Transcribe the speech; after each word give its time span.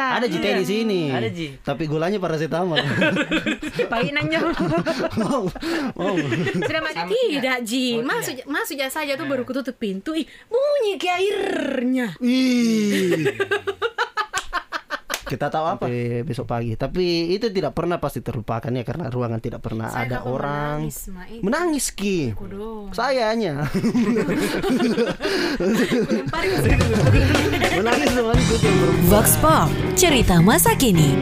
cerita. 0.00 0.16
Ada 0.16 0.26
Ji 0.26 0.38
teh 0.40 0.52
di 0.56 0.66
sini. 0.66 1.00
Ada, 1.12 1.28
Ji. 1.28 1.46
Tapi 1.60 1.84
gulanya 1.84 2.16
paracetamol. 2.16 2.78
Pahit 3.92 4.12
nanya. 4.16 4.40
mau, 5.20 5.44
mau. 5.94 6.14
Sudah 6.56 6.80
mati 6.80 6.96
Sama- 6.96 7.12
tidak 7.12 7.58
Ji. 7.64 7.86
Oh, 8.00 8.04
Masuk 8.04 8.34
masuk 8.48 8.76
aja 8.80 8.88
saja 8.88 9.12
tuh 9.16 9.26
baru 9.28 9.42
kututup 9.44 9.76
pintu. 9.76 10.16
Ih, 10.16 10.24
bunyi 10.48 10.96
ke 10.96 11.08
airnya. 11.08 12.16
Ih. 12.20 13.28
Kita 15.30 15.46
tahu 15.46 15.62
apa 15.62 15.86
Sampai 15.86 16.26
besok 16.26 16.50
pagi. 16.50 16.74
Tapi 16.74 17.30
itu 17.30 17.46
tidak 17.54 17.70
pernah 17.78 18.02
pasti 18.02 18.18
terlupakan 18.18 18.66
ya 18.66 18.82
karena 18.82 19.06
ruangan 19.06 19.38
tidak 19.38 19.62
pernah 19.62 19.86
Saya 19.86 20.10
ada 20.10 20.18
orang. 20.26 20.90
menangis. 20.90 21.06
Menangis 21.46 21.86
Ki. 21.94 22.34
Sayanya. 22.90 23.70
Menangis 27.78 28.08
perempuan. 28.10 28.38
Vox 29.06 29.38
Pop, 29.38 29.68
cerita 29.94 30.42
masa 30.42 30.74
kini. 30.74 31.14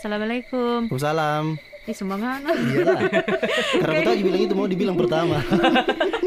Assalamualaikum. 0.00 0.88
Waalaikumsalam. 0.88 1.44
Ih, 1.84 1.92
sumbangan. 1.92 2.40
Iyalah. 2.40 3.00
Karena 3.84 3.92
aku 4.00 4.08
tadi 4.08 4.22
bilang 4.24 4.40
itu 4.48 4.54
mau 4.56 4.64
dibilang 4.64 4.96
pertama. 4.96 5.44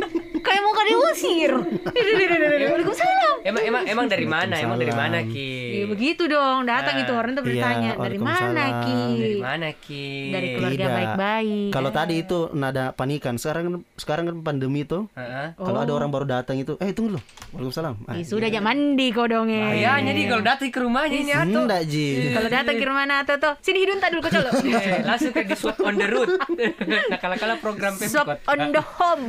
Diusir. 1.13 1.51
Waalaikumsalam. 2.73 3.35
Emang 3.45 3.63
emang 3.63 3.83
emang 3.85 4.05
dari 4.09 4.25
mana? 4.25 4.55
Emang 4.57 4.79
dari 4.81 4.93
mana. 4.93 5.17
Ki? 5.23 5.51
Iya 5.77 5.85
begitu 5.85 6.25
dong, 6.25 6.65
datang 6.65 6.95
itu 6.97 7.11
orang 7.13 7.37
tuh 7.37 7.43
bertanya 7.45 7.91
Iya, 7.93 8.01
dari 8.01 8.17
mana. 8.19 8.63
Ki? 8.81 8.97
Dari 9.19 9.37
mana 9.37 9.67
Ki? 9.77 10.05
Dari 10.33 10.47
keluarga 10.57 10.85
baik-baik. 10.89 11.69
Kalau 11.69 11.89
tadi 11.93 12.15
itu 12.23 12.39
nada 12.55 12.95
panikan. 12.95 13.35
Sekarang 13.37 13.83
sekarang 13.95 14.23
kan 14.31 14.35
pandemi 14.41 14.87
tuh. 14.87 15.05
Heeh. 15.13 15.53
Kalau 15.53 15.79
ada 15.79 15.91
orang 15.93 16.09
baru 16.09 16.25
datang 16.25 16.57
itu, 16.57 16.79
eh 16.81 16.89
tunggu 16.91 17.15
dulu. 17.15 17.21
Waalaikumsalam. 17.53 17.93
Ah, 18.09 18.17
sudah 18.23 18.47
aja 18.49 18.61
mandi 18.63 19.07
kau 19.13 19.27
dong 19.27 19.51
eh. 19.51 19.61
Bahayanya 19.61 20.11
di 20.15 20.23
kalau 20.25 20.43
datang 20.43 20.69
ke 20.71 20.79
rumahnya 20.81 21.17
ini 21.19 21.31
atau 21.35 21.61
Enggak, 21.63 21.83
Ji. 21.85 22.33
Kalau 22.33 22.49
datang 22.49 22.75
ke 22.75 22.85
rumah 22.87 23.05
Nato 23.05 23.33
tuh, 23.37 23.53
sini 23.61 23.85
hidung 23.85 23.99
tak 24.01 24.09
dulu 24.11 24.25
kau 24.25 24.33
colok. 24.33 24.53
Eh, 24.83 24.99
langsung 25.05 25.31
kayak 25.31 25.47
di 25.47 25.55
swap 25.55 25.77
on 25.79 25.95
the 25.95 26.07
road. 26.09 26.27
nah, 26.89 27.17
kala-kala 27.21 27.55
program 27.61 27.93
Swap 27.95 28.25
Pemkot. 28.25 28.51
on 28.51 28.59
the 28.73 28.81
home. 28.81 29.23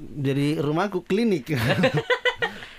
Jadi 0.00 0.56
rumahku 0.56 1.04
klinik. 1.04 1.52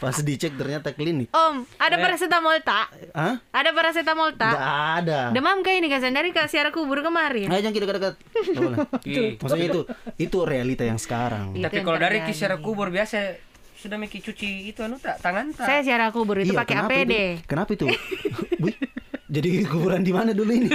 Pas 0.02 0.18
dicek 0.18 0.58
ternyata 0.58 0.98
klinik. 0.98 1.30
Om, 1.30 1.62
ada 1.78 1.96
paracetamol 2.02 2.58
tak? 2.66 2.90
Hah? 3.14 3.38
Ada 3.54 3.70
paracetamol 3.70 4.34
tak? 4.34 4.58
Enggak 4.58 4.74
ada. 4.98 5.20
Demam 5.30 5.62
kayak 5.62 5.78
ini 5.78 5.88
kan 5.94 6.02
dari 6.10 6.34
ke 6.34 6.42
siara 6.50 6.74
kubur 6.74 7.06
kemarin. 7.06 7.54
Ayo 7.54 7.62
jangan 7.62 7.78
dekat-dekat. 7.78 8.16
Nggak 8.18 8.62
boleh. 8.66 8.78
Ih. 9.14 9.30
Maksudnya 9.38 9.68
itu 9.70 9.82
itu 10.18 10.38
realita 10.42 10.82
yang 10.82 10.98
sekarang. 10.98 11.54
Itu 11.54 11.62
Tapi 11.70 11.76
yang 11.78 11.86
kalau 11.86 12.00
dari 12.02 12.18
kisah 12.26 12.58
kubur 12.58 12.90
biasa 12.90 13.38
sudah 13.78 13.98
Miki 14.02 14.26
cuci 14.26 14.74
itu 14.74 14.82
anu 14.82 14.98
tak 14.98 15.22
tangan 15.22 15.54
tak? 15.54 15.70
Saya 15.70 15.82
siara 15.86 16.10
kubur 16.10 16.42
itu 16.42 16.54
Iya, 16.54 16.66
pakai 16.66 16.76
APD. 16.82 17.14
Itu? 17.38 17.46
Kenapa 17.46 17.70
itu? 17.78 17.86
Jadi 19.32 19.64
kuburan 19.64 20.04
di 20.04 20.12
mana 20.12 20.36
dulu 20.36 20.52
ini? 20.52 20.68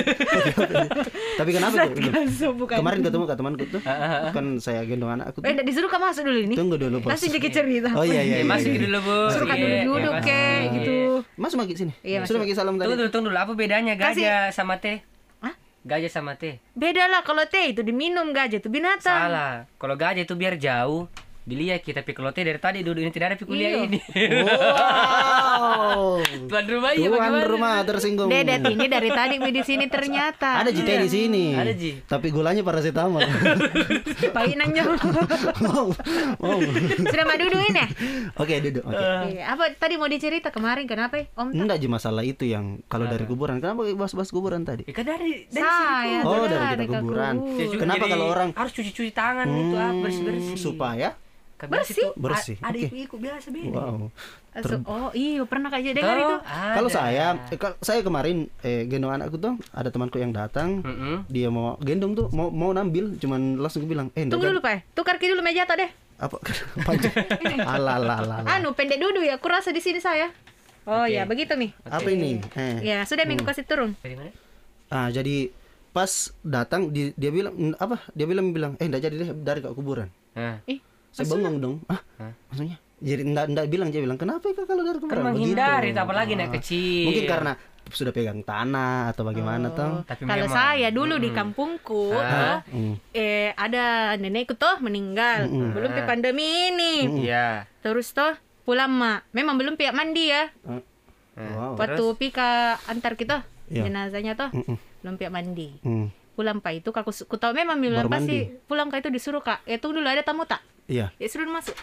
Tapi 1.39 1.51
kenapa 1.53 1.77
tuh? 1.85 1.93
Kemarin 2.67 3.05
ketemu 3.05 3.25
ke 3.25 3.35
temanku 3.37 3.65
tuh, 3.69 3.81
kan 4.33 4.57
saya 4.57 4.81
gendong 4.83 5.13
anakku 5.13 5.39
Eh, 5.39 5.43
tuh. 5.43 5.51
enggak 5.53 5.67
disuruh 5.69 5.87
kamu 5.87 6.05
masuk 6.09 6.23
dulu 6.25 6.39
ini. 6.41 6.55
Tunggu 6.57 6.77
dulu 6.79 6.97
bos. 6.98 7.13
Langsung 7.13 7.29
jadi 7.31 7.48
cerita. 7.53 7.89
Oh 7.93 8.01
iya 8.01 8.25
iya. 8.25 8.41
Eh, 8.41 8.41
iya, 8.41 8.48
masukin 8.48 8.73
iya. 8.75 8.85
dulu 8.89 8.98
bu. 9.03 9.17
Suruh 9.29 9.47
kan 9.47 9.57
Iya, 9.57 9.65
duduk-duduk 9.85 10.01
iya, 10.01 10.17
masukin. 10.17 10.65
gitu. 10.73 10.97
Mas 11.37 11.53
magi 11.53 11.75
sini. 11.77 11.93
Iya, 12.01 12.17
masuk. 12.25 12.41
magi 12.41 12.55
salam 12.55 12.75
tadi. 12.75 12.87
Tunggu 12.87 12.97
dulu, 12.98 13.11
tunggu 13.13 13.29
dulu. 13.29 13.39
Apa 13.39 13.53
bedanya 13.53 13.93
Kasih- 13.95 14.25
gajah 14.25 14.41
sama 14.51 14.75
teh? 14.79 14.97
Hah? 15.39 15.55
Gajah 15.85 16.11
sama 16.11 16.33
teh. 16.35 16.57
Beda 16.73 17.05
lah 17.07 17.20
kalau 17.20 17.45
teh 17.45 17.70
itu 17.70 17.85
diminum 17.85 18.33
gajah 18.33 18.57
itu 18.57 18.73
binatang. 18.73 19.05
Salah. 19.29 19.69
Kalau 19.77 19.95
gajah 19.95 20.23
itu 20.23 20.33
biar 20.33 20.57
jauh 20.57 21.13
dilihat 21.46 21.79
kita 21.80 22.02
tapi 22.02 22.11
kalau 22.11 22.34
teh 22.34 22.42
dari 22.42 22.58
tadi 22.58 22.83
duduk 22.83 23.01
ini 23.01 23.11
tidak 23.11 23.27
ada 23.30 23.36
Iya. 23.36 23.46
kuliah 23.46 23.70
ini. 23.86 23.98
Wow. 24.67 26.18
Tuan 26.51 26.64
rumah 26.67 26.90
iya 26.92 27.07
Tuan 27.07 27.18
bagaimana? 27.18 27.46
rumah 27.46 27.74
tersinggung. 27.83 28.27
Dedet 28.27 28.62
ini 28.67 28.86
dari 28.86 29.11
tadi 29.11 29.39
di 29.39 29.62
sini 29.62 29.86
ternyata. 29.86 30.58
Ada 30.58 30.70
jite 30.70 30.98
di 30.98 31.08
sini. 31.08 31.45
Ada, 31.55 31.73
Ji. 31.73 32.02
Tapi 32.02 32.27
gulanya 32.29 32.61
paracetamol. 32.61 33.23
Pahit 34.36 34.58
nanya. 34.58 34.83
mau, 35.62 35.95
mau. 36.36 36.58
Sudah 36.98 37.24
mau 37.24 37.36
duduk 37.36 37.62
ini? 37.62 37.85
Oke, 38.35 38.55
duduk. 38.61 38.83
Oke. 38.83 38.98
Iya, 39.30 39.42
apa 39.48 39.64
tadi 39.73 39.95
mau 39.95 40.11
dicerita 40.11 40.51
kemarin 40.51 40.85
kenapa? 40.85 41.14
ya, 41.17 41.27
Om 41.33 41.55
Enggak 41.55 41.79
aja 41.79 41.89
masalah 41.89 42.23
itu 42.23 42.42
yang 42.42 42.83
kalau 42.86 43.06
dari 43.06 43.23
kuburan. 43.23 43.62
Kenapa 43.62 43.86
bahas-bahas 43.86 44.30
kuburan 44.30 44.67
tadi? 44.67 44.83
Ya 44.83 44.92
kan 44.92 45.06
dari 45.06 45.46
dari 45.46 45.62
saya 45.62 46.18
Oh, 46.23 46.45
dari 46.45 46.85
kita 46.85 46.98
kuburan. 46.98 47.35
Ya, 47.55 47.67
Kenapa 47.73 48.02
jadi 48.02 48.12
kalau 48.12 48.27
orang 48.29 48.48
harus 48.52 48.73
cuci-cuci 48.74 49.12
tangan 49.12 49.46
itu 49.46 49.77
ah, 49.77 49.92
bersih-bersih. 49.95 50.58
supaya 50.58 51.08
Bersih? 51.58 52.12
Bersih, 52.12 52.56
Ada 52.61 52.77
oke. 52.77 52.86
iku-iku 52.86 53.17
biasa 53.17 53.48
beda. 53.48 53.72
wow. 53.72 54.12
Oh 54.86 55.08
iya 55.12 55.40
pernah 55.42 55.68
kayak 55.68 55.92
dengar 55.92 56.17
itu. 56.17 56.36
Kalau 56.46 56.89
saya 56.89 57.27
eh, 57.46 57.56
saya 57.80 58.00
kemarin 58.00 58.36
eh, 58.61 58.84
gendong 58.84 59.08
anakku 59.11 59.36
tuh 59.36 59.56
ada 59.70 59.89
temanku 59.89 60.17
yang 60.17 60.30
datang 60.30 60.80
Mm-mm. 60.80 61.24
dia 61.27 61.48
mau 61.48 61.77
gendong 61.78 62.12
tuh 62.12 62.28
mau 62.30 62.48
mau 62.48 62.70
nambil 62.70 63.17
cuman 63.17 63.56
langsung 63.56 63.84
bilang 63.84 64.12
eh 64.12 64.24
Tunggu 64.24 64.48
dulu 64.48 64.61
pak, 64.61 64.84
tukar 64.92 65.17
dulu 65.17 65.40
meja 65.40 65.64
tadi 65.64 65.84
deh. 65.84 65.90
apa 66.17 66.36
panjang. 66.86 67.12
Anu 68.52 68.73
pendek 68.73 68.96
duduk 68.96 69.20
ya, 69.20 69.36
aku 69.36 69.48
rasa 69.48 69.68
di 69.68 69.80
sini 69.80 70.00
saya. 70.00 70.33
Oh 70.84 71.02
Oke. 71.02 71.12
ya 71.12 71.24
begitu 71.24 71.52
nih. 71.52 71.73
apa 71.83 72.06
ini 72.06 72.38
eh 72.55 72.78
Ya 72.80 72.98
sudah 73.02 73.24
minggu 73.24 73.42
kasih 73.42 73.64
turun. 73.64 73.96
Dari 73.98 74.14
mana? 74.14 74.33
ah 74.86 75.11
jadi 75.11 75.50
pas 75.90 76.08
datang 76.40 76.88
di- 76.88 77.11
dia 77.12 77.28
bilang 77.28 77.50
"Mm, 77.52 77.74
apa 77.74 78.05
dia 78.12 78.23
bilang 78.23 78.52
bilang 78.52 78.73
eh 78.77 78.84
enggak 78.84 79.02
jadi 79.02 79.17
deh 79.18 79.30
dari 79.34 79.58
ke 79.58 79.73
kuburan 79.73 80.06
Ih, 80.64 80.78
saya 81.17 81.27
bengong 81.27 81.57
dong 81.59 81.77
ah 81.87 82.01
Hah? 82.19 82.33
maksudnya 82.47 82.77
jadi 82.97 83.23
enggak 83.23 83.47
enggak 83.49 83.67
bilang 83.67 83.89
dia 83.89 84.01
bilang 84.01 84.17
kenapa 84.17 84.45
ya 84.47 84.55
kalau 84.59 84.83
dari 84.83 84.93
kan 84.95 85.03
kuburan 85.03 85.25
menghindari 85.27 85.91
Begitu. 85.91 86.01
apalagi 86.03 86.33
anak 86.35 86.51
kecil. 86.55 87.05
mungkin 87.07 87.25
karena 87.27 87.53
sudah 87.87 88.11
pegang 88.11 88.43
tanah 88.43 89.15
atau 89.15 89.23
bagaimana 89.23 89.71
toh 89.71 90.03
Tapi 90.03 90.25
kalau 90.25 90.45
memang- 90.45 90.59
saya 90.59 90.89
dulu 90.91 91.15
di 91.17 91.31
kampungku, 91.31 92.11
Ah. 92.11 92.67
tuh, 92.67 92.99
eh 93.13 93.55
ada 93.55 93.85
nenekku 94.17 94.53
tuh 94.55 94.81
meninggal, 94.81 95.47
belum 95.47 95.89
pi 95.89 96.03
pandemi 96.03 96.43
ini. 96.67 96.95
Iya. 97.23 97.63
Terus 97.79 98.11
tuh 98.11 98.35
pulang 98.65 98.91
mak, 98.91 99.31
memang 99.31 99.55
belum 99.55 99.79
pihak 99.79 99.95
mandi 99.95 100.25
ya. 100.27 100.51
Ah, 100.67 100.83
wow 101.39 101.79
Waktu 101.79 102.05
pi 102.17 102.29
ke 102.29 102.48
antar 102.83 103.15
kita 103.15 103.47
Iya. 103.69 103.87
jenazahnya 103.87 104.35
tuh 104.35 104.51
Mm-mm. 104.51 104.77
belum 105.01 105.15
pihak 105.15 105.31
mandi. 105.31 105.69
Hmm, 105.81 106.11
Pulang 106.33 106.59
pak 106.59 106.73
itu 106.75 106.91
aku, 106.91 107.15
ku 107.23 107.37
tahu 107.37 107.55
memang 107.55 107.79
bilang 107.79 108.11
pasti 108.11 108.37
pulang 108.67 108.89
kak 108.89 109.01
itu 109.01 109.11
disuruh 109.11 109.41
kak. 109.41 109.63
Eh 109.63 109.79
tunggu 109.79 109.97
dulu 109.97 110.05
ada 110.07 110.21
tamu 110.21 110.43
tak? 110.43 110.59
Iya 110.86 111.11
Ya 111.19 111.27
suruh 111.27 111.51
masuk. 111.51 111.74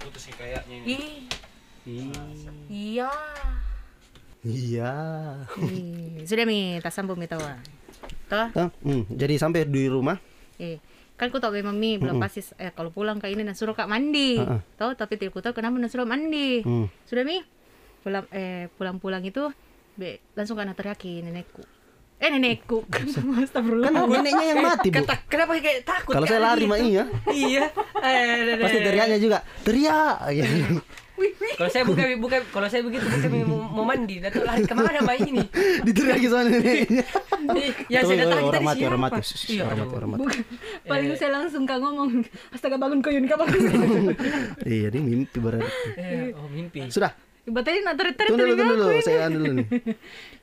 Putus 0.00 0.28
sih 0.28 0.34
kayaknya 0.36 0.76
Ih, 0.84 1.28
iya. 1.84 3.08
iya 4.44 4.92
Ih, 5.60 6.24
Sudah 6.28 6.44
mi, 6.44 6.76
tak 6.84 6.92
sambung 6.92 7.16
mi 7.16 7.24
tawa. 7.24 7.56
Toh, 8.28 8.48
hmm, 8.84 9.08
jadi 9.12 9.40
sampai 9.40 9.64
di 9.68 9.88
rumah 9.88 10.16
eh 10.60 10.78
kan 11.14 11.30
ku 11.30 11.38
tahu 11.38 11.54
memang 11.54 11.78
mi 11.78 11.94
belum 11.94 12.18
pasti 12.18 12.42
eh 12.58 12.74
kalau 12.74 12.90
pulang 12.90 13.22
ke 13.22 13.30
ini 13.30 13.46
nah 13.46 13.54
suruh 13.54 13.74
kak 13.74 13.86
mandi. 13.90 14.38
Tahu 14.78 14.90
tapi 14.98 15.14
tidak 15.18 15.34
ku 15.34 15.40
tahu 15.42 15.54
kenapa 15.54 15.78
nah 15.78 15.90
suruh 15.90 16.06
mandi. 16.06 16.62
Hmm. 16.62 16.86
Sudah 17.06 17.22
mi 17.22 17.40
pulang 18.04 18.26
eh 18.34 18.68
pulang-pulang 18.76 19.22
itu 19.24 19.48
be, 19.96 20.20
langsung 20.36 20.58
karena 20.58 20.74
teriaki 20.76 21.22
nenekku. 21.24 21.62
Eh 22.24 22.30
nenekku. 22.30 22.88
Astagfirullah. 23.44 23.90
kan 23.90 24.08
neneknya 24.08 24.46
yang 24.48 24.60
mati 24.62 24.88
bu 24.88 24.96
Kata, 24.98 25.14
kenapa 25.28 25.52
kayak 25.54 25.84
takut? 25.84 26.12
kalau 26.14 26.24
saya 26.24 26.40
lari 26.42 26.64
mah 26.64 26.80
iya 26.80 27.04
iya. 27.28 27.64
Eh, 28.00 28.56
pasti 28.56 28.78
teriaknya 28.80 29.18
juga 29.18 29.38
teriak 29.60 30.32
ya. 30.32 30.46
Kalau 31.54 31.70
saya 31.70 31.84
buka 31.84 32.02
buka 32.18 32.36
kalau 32.50 32.66
saya 32.66 32.82
begitu 32.82 33.04
bukan 33.04 33.30
mau, 33.46 33.60
mau 33.62 33.84
mandi, 33.84 34.18
datang 34.18 34.42
lari 34.42 34.64
ke 34.64 34.74
mana 34.74 34.98
mbak 34.98 35.22
ini? 35.22 35.44
diteriaki 35.86 36.26
sama 36.26 36.48
neneknya 36.48 37.04
Tapi, 37.44 37.62
saya 37.86 38.16
datang 38.18 38.40
orang 38.40 38.50
tadi 38.50 38.64
mati 38.64 38.82
orang 38.82 38.98
siapa? 38.98 39.14
mati 39.14 39.22
Iya, 39.46 39.62
orang 39.62 39.70
aduh. 39.70 39.84
mati 39.84 39.94
orang 39.94 40.10
mati 40.10 40.20
Bukan. 40.24 40.42
Paling 40.82 41.08
saya 41.14 41.30
langsung 41.34 41.62
kak 41.62 41.78
ngomong 41.78 42.10
astaga 42.50 42.76
bangun 42.76 42.98
koyun 42.98 43.24
kak 43.24 43.36
bangun. 43.36 43.62
iya 44.64 44.88
ini 44.88 45.00
mimpi 45.04 45.38
berarti 45.38 45.70
Eh, 45.94 46.32
oh 46.32 46.48
mimpi. 46.48 46.88
sudah 46.88 47.12
Ibaratnya 47.44 47.80
nak 47.84 47.96
tarik-tarik 48.00 48.30
tunggu 48.32 48.44
dulu 48.44 48.54
tunggu 48.56 48.74
dulu 48.80 49.00
saya 49.04 49.28
anu 49.28 49.36
dulu 49.40 49.52
nih 49.60 49.66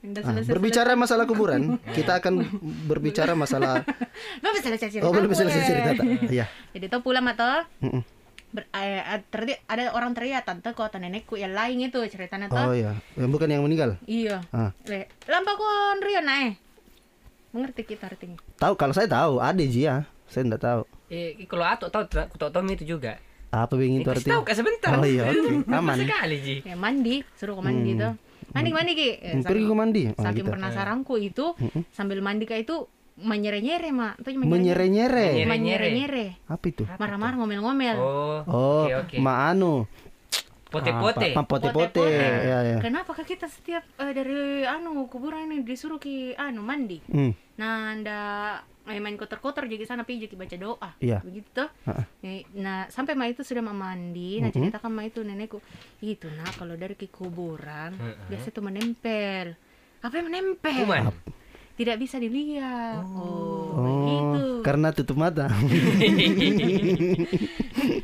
Ah, 0.01 0.33
berbicara 0.33 0.97
masalah 0.97 1.29
kuburan 1.29 1.77
kita 1.97 2.17
akan 2.17 2.41
berbicara 2.89 3.37
masalah 3.37 3.85
Belum 4.41 4.53
selesai 4.57 4.89
cerita. 4.89 5.05
oh 5.05 5.13
belum 5.13 5.29
bisa 5.29 5.45
aku, 5.45 5.53
selesai 5.53 5.61
eh. 5.61 5.69
cerita 5.69 5.91
iya 6.33 6.45
Jadi 6.73 6.85
tuh 6.89 7.01
pulang 7.05 7.21
atau 7.29 7.69
ber, 8.49 8.65
eh, 8.73 9.21
eh, 9.21 9.57
ada 9.69 9.93
orang 9.93 10.17
teriak 10.17 10.41
tante 10.41 10.73
kok 10.73 10.89
tante 10.89 11.05
nenekku 11.05 11.37
yang 11.37 11.53
lain 11.53 11.85
itu 11.85 12.01
ceritanya 12.09 12.49
tuh. 12.49 12.57
oh 12.57 12.73
iya 12.73 12.97
yang 13.13 13.29
bukan 13.29 13.45
yang 13.45 13.61
meninggal 13.61 13.93
Iya. 14.09 14.41
ah. 14.49 14.73
Le, 14.89 15.05
lampa 15.29 15.53
kon 15.53 16.01
Rio 16.01 16.21
naik. 16.25 16.57
Mengerti 17.53 17.81
kita 17.85 18.09
artinya. 18.09 18.41
tahu 18.57 18.73
kalau 18.73 18.97
saya 18.97 19.05
tahu 19.05 19.37
ada 19.37 19.61
Ji 19.61 19.85
ya 19.85 20.09
saya 20.25 20.49
tidak 20.49 20.61
tahu 20.65 20.81
Eh, 21.11 21.35
kalau 21.45 21.67
Ato 21.67 21.91
tahu 21.91 22.07
aku 22.09 22.39
tahu 22.39 22.63
itu 22.71 22.87
juga. 22.87 23.19
Apa 23.51 23.75
yang 23.77 23.99
itu 23.99 24.07
Kasih 24.07 24.15
artinya 24.15 24.33
tahu 24.33 24.43
kak 24.47 24.55
sebentar. 24.55 24.91
oh 24.95 25.03
iya 25.03 25.23
oke. 25.27 25.67
aman. 25.67 25.97
Sekali 25.99 26.35
Ji. 26.39 26.55
Ya 26.63 26.75
mandi, 26.79 27.15
suruh 27.35 27.59
ke 27.59 27.61
mandi 27.61 27.91
tuh. 27.99 28.13
mandi 28.51 28.69
mandi 28.71 28.91
ki. 28.95 29.09
Eh, 29.11 29.31
Hmm, 29.35 29.43
pergi 29.43 29.65
ke 29.67 29.75
mandi. 29.75 30.01
Oh, 30.07 30.23
saking 30.23 30.45
gitu. 30.47 30.53
penasaranku 30.55 31.13
itu 31.19 31.45
sambil 31.91 32.23
mandi 32.23 32.47
kayak 32.47 32.63
itu 32.63 32.87
menyere-nyere 33.19 33.91
mak. 33.91 34.23
Tuh 34.23 34.31
menyere-nyere. 34.33 35.43
Menyere-nyere? 35.43 36.25
Apa 36.47 36.65
itu? 36.65 36.83
Marah-marah 36.95 37.35
ngomel-ngomel. 37.37 37.97
Oh, 37.99 38.39
oh 38.47 38.83
oke 38.87 38.95
oke. 39.03 39.15
ma 39.19 39.51
anu. 39.51 39.83
Pote-pote. 40.71 41.35
apa, 41.35 41.43
pote-pote. 41.43 42.07
Ya 42.47 42.63
ya. 42.63 42.77
Kenapa 42.79 43.11
kak 43.11 43.27
kita 43.27 43.51
setiap 43.51 43.83
eh, 43.99 44.15
dari 44.15 44.63
anu 44.63 45.03
kuburan 45.11 45.51
ini 45.51 45.67
disuruh 45.67 45.99
ki 45.99 46.39
anu 46.39 46.63
mandi? 46.63 47.03
Hmm, 47.11 47.35
nah 47.59 47.91
ndak 47.91 48.70
eh, 48.89 48.99
main 49.01 49.17
kotor-kotor 49.17 49.69
jadi 49.69 49.83
sana 49.85 50.01
pergi 50.07 50.25
jadi 50.25 50.35
baca 50.37 50.55
doa. 50.57 50.89
Iya. 50.97 51.19
begitu. 51.21 51.49
Toh 51.53 51.69
nah 52.57 52.87
sampai 52.89 53.13
ma 53.17 53.27
itu 53.27 53.41
sudah 53.45 53.61
mau 53.61 53.75
mandi 53.75 54.41
nah 54.41 54.49
ceritakan 54.49 54.91
ma 54.93 55.03
itu 55.05 55.21
nenekku 55.25 55.57
itu 56.01 56.29
nah 56.31 56.49
kalau 56.55 56.77
dari 56.77 56.95
ke 56.97 57.09
kuburan 57.11 57.93
biasa 58.29 58.49
itu 58.49 58.61
menempel. 58.63 59.53
Apa 60.01 60.13
yang 60.17 60.27
menempel? 60.33 60.81
Kuman. 60.85 61.13
tidak 61.77 61.97
bisa 61.97 62.21
dilihat. 62.21 63.01
Oh, 63.01 63.73
oh 63.73 63.85
begitu. 63.85 64.45
Karena 64.61 64.93
tutup 64.93 65.17
mata 65.17 65.49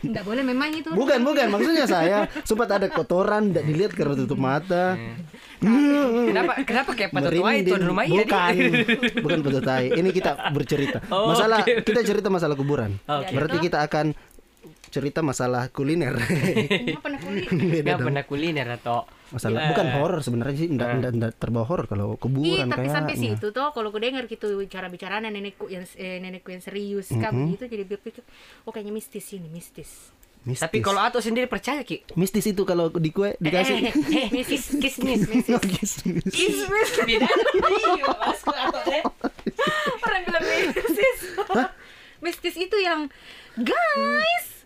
nggak 0.03 0.23
boleh 0.23 0.43
memang 0.45 0.69
itu. 0.73 0.89
Bukan 0.93 1.19
bukan 1.23 1.47
maksudnya 1.49 1.85
saya 1.89 2.29
sempat 2.45 2.69
ada 2.77 2.87
kotoran 2.91 3.49
tidak 3.51 3.63
dilihat 3.65 3.91
karena 3.97 4.13
tutup 4.13 4.39
mata. 4.39 4.97
Kenapa 5.57 6.53
kenapa 6.61 6.91
kayak 6.93 7.11
patut 7.17 7.33
tua 7.33 7.51
itu? 7.57 7.73
Rumah 7.73 8.05
iya 8.05 8.21
bukan. 8.29 8.53
Bukan 9.25 9.39
patut 9.41 9.63
tai. 9.65 9.89
ini 9.89 10.09
kita 10.13 10.53
bercerita. 10.53 11.01
Oh, 11.09 11.33
masalah 11.33 11.65
oke. 11.65 11.81
kita 11.81 12.05
cerita 12.05 12.29
masalah 12.29 12.53
kuburan. 12.53 12.93
Oke. 13.09 13.33
berarti 13.33 13.57
kita 13.57 13.81
akan 13.81 14.13
cerita 14.87 15.19
masalah 15.19 15.67
kuliner. 15.69 16.15
Nggak 16.15 17.01
pernah 17.03 17.19
Nggak 17.83 17.99
pernah 17.99 18.23
kuliner 18.23 18.67
atau 18.75 19.03
masalah 19.27 19.59
Iya. 19.59 19.69
bukan 19.75 19.87
horor 19.99 20.19
sebenarnya 20.23 20.55
sih 20.55 20.67
enggak 20.71 20.87
enggak, 20.89 21.11
enggak 21.11 21.31
terbawa 21.35 21.67
horor 21.67 21.83
kalau 21.85 22.15
Ih, 22.15 22.19
kuburan 22.19 22.71
tapi 22.71 22.87
sampai 22.87 23.13
kayaknya 23.13 23.35
situ 23.35 23.47
toh 23.51 23.75
kalau 23.75 23.91
ku 23.91 23.99
dengar 23.99 24.23
gitu 24.23 24.47
cara 24.65 24.87
bicaranya 24.87 25.27
nenekku 25.27 25.67
yang 25.67 25.83
eh, 25.99 26.23
nenekku 26.23 26.47
yang 26.47 26.63
serius 26.63 27.11
kan 27.11 27.35
begitu 27.35 27.67
jadi 27.67 27.83
berpikir 27.83 28.23
oh 28.63 28.71
kayaknya 28.71 28.95
mistis 28.95 29.27
ini 29.35 29.51
mistis. 29.51 30.15
Mistis. 30.47 30.63
Tapi 30.63 30.79
kalau 30.79 31.03
Ato 31.03 31.19
sendiri 31.19 31.43
percaya 31.43 31.83
Ki? 31.83 32.07
mistis 32.15 32.47
itu 32.47 32.63
kalau 32.63 32.87
di 32.87 33.11
kue 33.11 33.35
dikasih. 33.35 33.91
Eh, 33.91 34.31
mistis 34.31 34.79
kismis 34.79 35.27
mistis. 35.27 35.43
Nogis, 35.51 35.91
mistis. 36.07 36.55
Beda. 37.03 37.27
Iya, 37.27 38.05
masuk 38.15 38.55
Ato 38.55 38.79
deh. 38.87 39.03
orang 39.99 40.21
bilang 40.23 40.43
mistis. 40.71 41.19
Mistis 42.17 42.55
itu 42.55 42.77
yang 42.79 43.11
guys 43.59 44.56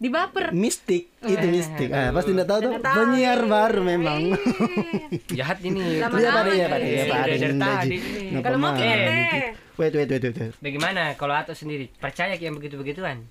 dibaper. 0.00 0.50
Mistik. 0.56 1.12
Itu 1.20 1.46
mistik. 1.46 1.92
Ah 1.92 2.08
pasti 2.10 2.32
enggak 2.32 2.48
tahu 2.48 2.58
tuh. 2.64 2.72
Penyiar 2.80 3.44
baru 3.44 3.80
memang. 3.84 4.32
Jahat 5.38 5.60
ini. 5.60 6.00
Iya 6.00 6.08
pada 6.08 6.40
Dari 6.42 7.36
ini 7.36 7.60
tadi 7.60 7.86
Ji. 7.86 7.96
ini. 8.00 8.22
Ngapa 8.32 8.44
kalau 8.48 8.58
mau 8.58 8.72
Eh, 8.74 9.52
wait 9.76 9.92
wait 9.92 10.08
wait 10.08 10.24
wait. 10.24 10.52
Bagaimana 10.58 11.14
kalau 11.20 11.36
Ato 11.36 11.52
sendiri? 11.52 11.92
Percaya 12.00 12.34
yang 12.34 12.56
begitu-begituan? 12.56 13.28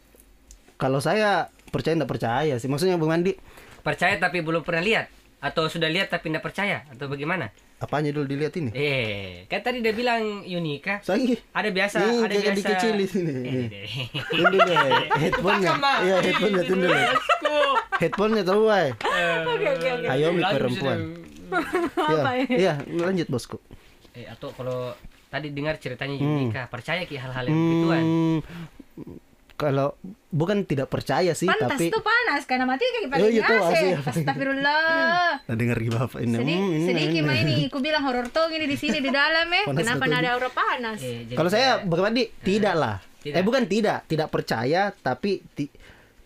kalau 0.79 1.03
saya 1.03 1.51
percaya 1.75 1.99
enggak 1.99 2.07
percaya 2.15 2.55
sih. 2.55 2.71
Maksudnya 2.71 2.95
Bang 2.95 3.11
Mandi 3.11 3.35
Percaya 3.83 4.15
tapi 4.15 4.39
belum 4.39 4.63
pernah 4.63 4.79
lihat? 4.79 5.11
Atau 5.43 5.67
sudah 5.67 5.87
lihat 5.91 6.07
tapi 6.11 6.31
tidak 6.31 6.43
percaya? 6.43 6.83
Atau 6.91 7.07
bagaimana? 7.11 7.51
Apanya 7.79 8.11
dulu 8.11 8.27
dilihat 8.27 8.53
ini 8.53 8.69
Eh, 8.71 9.47
kan 9.47 9.59
tadi 9.61 9.79
dia 9.79 9.91
bilang 9.91 10.43
Yunika. 10.43 10.99
saya 10.99 11.35
Ada 11.55 11.69
biasa, 11.71 11.97
Ih, 12.01 12.19
ada 12.21 12.35
biasa. 12.35 12.55
dikecil 12.55 12.91
di 12.93 13.07
sini. 13.07 13.33
Eh, 13.39 13.65
deh. 13.65 13.87
Tunggu 14.29 14.57
deh, 14.57 14.77
headphone-nya. 15.15 15.71
Iya, 16.03 16.15
headphone-nya 16.21 16.63
tunggu 16.63 16.85
deh. 16.85 17.05
Headphone-nya 17.97 18.43
tahu, 18.43 18.61
Wai. 18.67 18.87
Ayo 20.05 20.27
mi 20.29 20.41
perempuan. 20.41 20.99
Iya, 22.05 22.23
iya, 22.47 22.73
lanjut 22.85 23.27
bosku. 23.27 23.57
Eh, 24.11 24.27
atau 24.27 24.51
kalau 24.51 24.91
tadi 25.27 25.49
dengar 25.49 25.77
ceritanya 25.77 26.13
Yunika, 26.13 26.67
percaya 26.67 27.03
Ki 27.03 27.15
hal-hal 27.15 27.47
yang 27.47 27.57
begituan? 27.57 28.03
Hmm, 28.03 28.39
kalau 29.59 29.91
bukan 30.29 30.63
tidak 30.63 30.87
percaya 30.87 31.33
sih, 31.33 31.43
panas 31.45 31.67
tapi 31.69 31.91
tuh 31.91 31.99
panas 31.99 32.41
karena 32.43 32.63
mati 32.63 32.87
kayak 32.87 33.11
Oh, 33.13 33.27
iya, 33.27 33.43
paling. 33.43 33.99
AC 33.99 34.07
astagfirullah 34.09 35.43
nah, 35.43 35.53
dengar 35.53 35.77
gimana 35.77 36.01
Bapak 36.01 36.19
ini. 36.21 36.33
sedih 36.33 36.55
Hmm, 36.55 36.71
ini, 36.71 36.85
sedikit 36.85 37.11
ini. 37.13 37.27
mah 37.27 37.37
ini 37.37 37.53
ku 37.67 37.77
bilang 37.77 38.01
horor 38.01 38.27
tuh 38.27 38.47
gini 38.47 38.63
di 38.63 38.73
sini 38.73 38.97
di 38.97 39.11
dalam 39.11 39.45
eh 39.49 39.65
Panas 39.65 39.77
kenapa 39.77 40.03
ada 40.07 40.29
aura 40.31 40.49
panas 40.49 40.99
Eh, 40.99 41.25
jadi 41.25 41.35
Kalau 41.35 41.49
saya 41.49 41.83
bagaimana 41.83 42.15
di 42.15 42.25
tidak 42.39 42.73
lah. 42.73 42.95
Tidak. 43.19 43.35
Eh 43.35 43.43
bukan 43.43 43.63
tidak, 43.65 44.07
tidak 44.07 44.27
percaya 44.29 44.81
tapi 44.93 45.43
ti- 45.49 45.67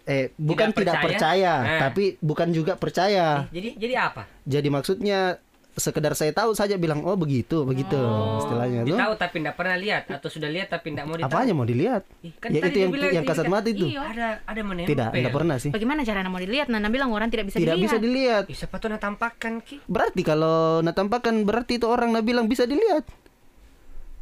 eh 0.04 0.30
bukan 0.36 0.70
tidak, 0.70 1.00
percaya? 1.00 1.02
percaya, 1.02 1.54
Eh. 1.66 1.80
tapi 1.82 2.04
bukan 2.20 2.48
juga 2.50 2.74
percaya. 2.76 3.26
Eh, 3.44 3.56
jadi 3.56 3.70
jadi 3.80 3.94
apa? 4.04 4.30
Jadi 4.44 4.68
maksudnya 4.70 5.42
sekedar 5.74 6.14
saya 6.14 6.30
tahu 6.30 6.54
saja 6.54 6.78
bilang 6.78 7.02
oh 7.02 7.18
begitu, 7.18 7.66
begitu 7.66 7.98
istilahnya 8.40 8.86
tuh. 8.86 8.98
Ditahu 8.98 9.14
tapi 9.18 9.36
tidak 9.42 9.56
pernah 9.58 9.78
lihat 9.78 10.04
atau 10.10 10.30
sudah 10.30 10.50
lihat 10.50 10.70
tapi 10.70 10.94
tidak 10.94 11.06
mau 11.10 11.16
ditahu. 11.18 11.34
Apanya 11.34 11.54
mau 11.58 11.66
dilihat? 11.66 12.04
Ih, 12.22 12.34
kan 12.38 12.50
ya 12.54 12.62
tadi 12.62 12.70
itu 12.70 12.78
yang 12.86 12.92
bilang 12.94 13.12
yang 13.14 13.26
kasat 13.26 13.46
kan- 13.50 13.54
mata 13.54 13.68
itu. 13.70 13.86
Iya. 13.90 14.02
Ada 14.04 14.28
ada 14.46 14.62
menempel. 14.62 14.90
Tidak, 14.94 15.10
tidak 15.18 15.32
pernah 15.34 15.56
sih. 15.58 15.72
bagaimana 15.74 16.02
cara 16.06 16.30
mau 16.30 16.42
dilihat 16.42 16.68
Nana 16.70 16.90
bilang 16.94 17.10
orang 17.10 17.30
tidak 17.34 17.50
bisa 17.50 17.58
Tidak 17.58 17.74
dilihat 17.74 17.90
bisa 17.90 17.98
dilihat. 17.98 18.44
Ih, 18.50 18.58
siapa 18.58 18.76
tuh 18.78 18.90
nak 18.94 19.02
tampakkan 19.02 19.54
Ki? 19.66 19.82
Berarti 19.90 20.22
kalau 20.22 20.82
nak 20.86 20.94
tampakkan 20.94 21.42
berarti 21.42 21.82
itu 21.82 21.90
orang 21.90 22.14
nak 22.14 22.24
bilang 22.26 22.46
bisa 22.46 22.70
dilihat. 22.70 23.06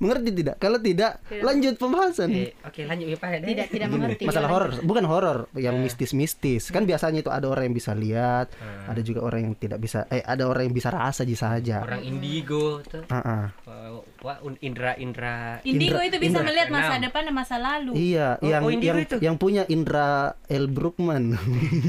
Mengerti 0.02 0.30
tidak? 0.34 0.58
Kalau 0.58 0.82
tidak, 0.82 1.22
lanjut 1.32 1.78
pembahasan. 1.78 2.30
Eh, 2.32 2.58
oke 2.58 2.82
lanjut 2.84 3.06
ya 3.06 3.18
Pak. 3.18 3.30
tidak 3.40 3.68
tidak 3.70 3.88
mengerti 3.88 4.24
Masalah 4.26 4.44
Ya, 4.44 4.52
horor, 4.52 4.72
bukan 4.82 5.06
horor 5.06 5.38
yang 5.54 5.78
Eh. 5.78 5.82
mistis-mistis. 5.82 6.68
Kan 6.68 6.84
biasanya 6.84 7.22
itu 7.22 7.30
ada 7.30 7.46
orang 7.46 7.70
yang 7.70 7.78
bisa 7.78 7.94
lihat, 7.94 8.50
Hmm. 8.52 8.90
ada 8.90 9.02
juga 9.02 9.22
orang 9.22 9.42
yang 9.44 9.56
tidak 9.56 9.78
bisa 9.78 10.10
eh 10.10 10.20
ada 10.20 10.44
orang 10.44 10.66
yang 10.66 10.74
bisa 10.74 10.90
rasa 10.90 11.22
ji 11.22 11.38
saja. 11.38 11.80
Orang 11.80 12.02
indigo 12.02 12.82
tuh. 12.82 13.06
Ah, 13.08 13.22
ah. 13.22 13.46
Wah, 13.64 14.02
Wah, 14.22 14.38
un- 14.40 14.58
indra 14.60 14.94
indra 14.96 15.58
indigo 15.64 15.98
Indra- 15.98 16.06
itu 16.06 16.18
bisa 16.20 16.38
indra 16.38 16.46
melihat 16.46 16.70
masa 16.70 16.94
depan 17.00 17.22
dan 17.24 17.34
masa 17.34 17.56
lalu 17.58 17.92
Iya, 17.94 18.38
Oh, 18.38 18.46
yang 18.48 18.62
oh, 18.62 18.70
yang 18.72 18.98
itu. 19.00 19.16
yang 19.18 19.36
punya 19.36 19.66
Indra 19.68 20.38
L. 20.48 20.66
Brookman. 20.68 21.34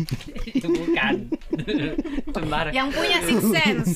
bukan. 0.72 1.14
Sembarang. 2.34 2.72
yang 2.72 2.88
punya 2.88 3.18
six 3.20 3.40
sense 3.44 3.92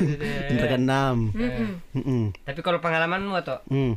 Indra 0.52 0.66
keenam. 0.68 1.32
Mm-mm. 1.32 1.68
Mm-mm. 1.94 2.22
Tapi 2.44 2.60
kalau 2.60 2.78
pengalamanmu 2.78 3.32
atau 3.34 3.49
Hmm, 3.66 3.94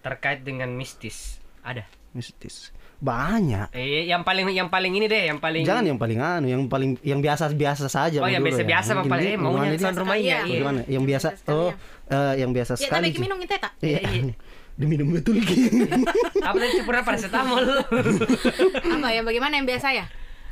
terkait 0.00 0.40
dengan 0.40 0.70
mistis 0.72 1.36
ada? 1.60 1.84
mistis. 2.10 2.72
Banyak. 2.98 3.70
Eh, 3.78 4.10
yang 4.10 4.26
paling 4.26 4.50
yang 4.50 4.66
paling 4.66 4.90
ini 4.90 5.06
deh, 5.06 5.30
yang 5.30 5.38
paling 5.38 5.62
Jangan 5.62 5.86
yang 5.86 5.98
paling 6.02 6.18
anu, 6.18 6.46
yang 6.50 6.62
paling 6.66 6.98
yang 7.06 7.22
biasa-biasa 7.22 7.86
saja. 7.86 8.18
Oh, 8.18 8.26
yang 8.26 8.42
ya. 8.42 8.46
biasa-biasa 8.50 8.90
mah 8.90 9.06
Mungkin 9.06 9.12
paling 9.12 9.26
eh, 9.28 9.36
gimana 9.38 9.78
tuan 9.78 9.94
ini? 9.94 10.00
rumah 10.02 10.16
iya. 10.18 10.22
Iya. 10.26 10.34
iya. 10.34 10.42
Bagaimana? 10.50 10.80
Yang 10.90 11.04
biasa 11.06 11.28
oh 11.46 11.70
eh, 12.10 12.34
yang 12.42 12.50
biasa 12.50 12.72
ya 12.74 12.78
sekali. 12.82 13.06
tapi 13.06 13.14
Ji. 13.14 13.20
minum 13.22 13.38
kita 13.38 13.54
tak 13.62 13.72
Iya. 13.78 14.00
Diminum 14.78 15.10
betul 15.10 15.42
Ki. 15.42 15.58
Apa 16.46 16.56
tadi 16.58 16.82
pernah 16.82 17.02
paracetamol? 17.02 17.62
apa 18.98 19.08
yang 19.10 19.26
bagaimana 19.26 19.58
yang 19.58 19.66
biasa 19.66 19.90
ya 19.90 20.06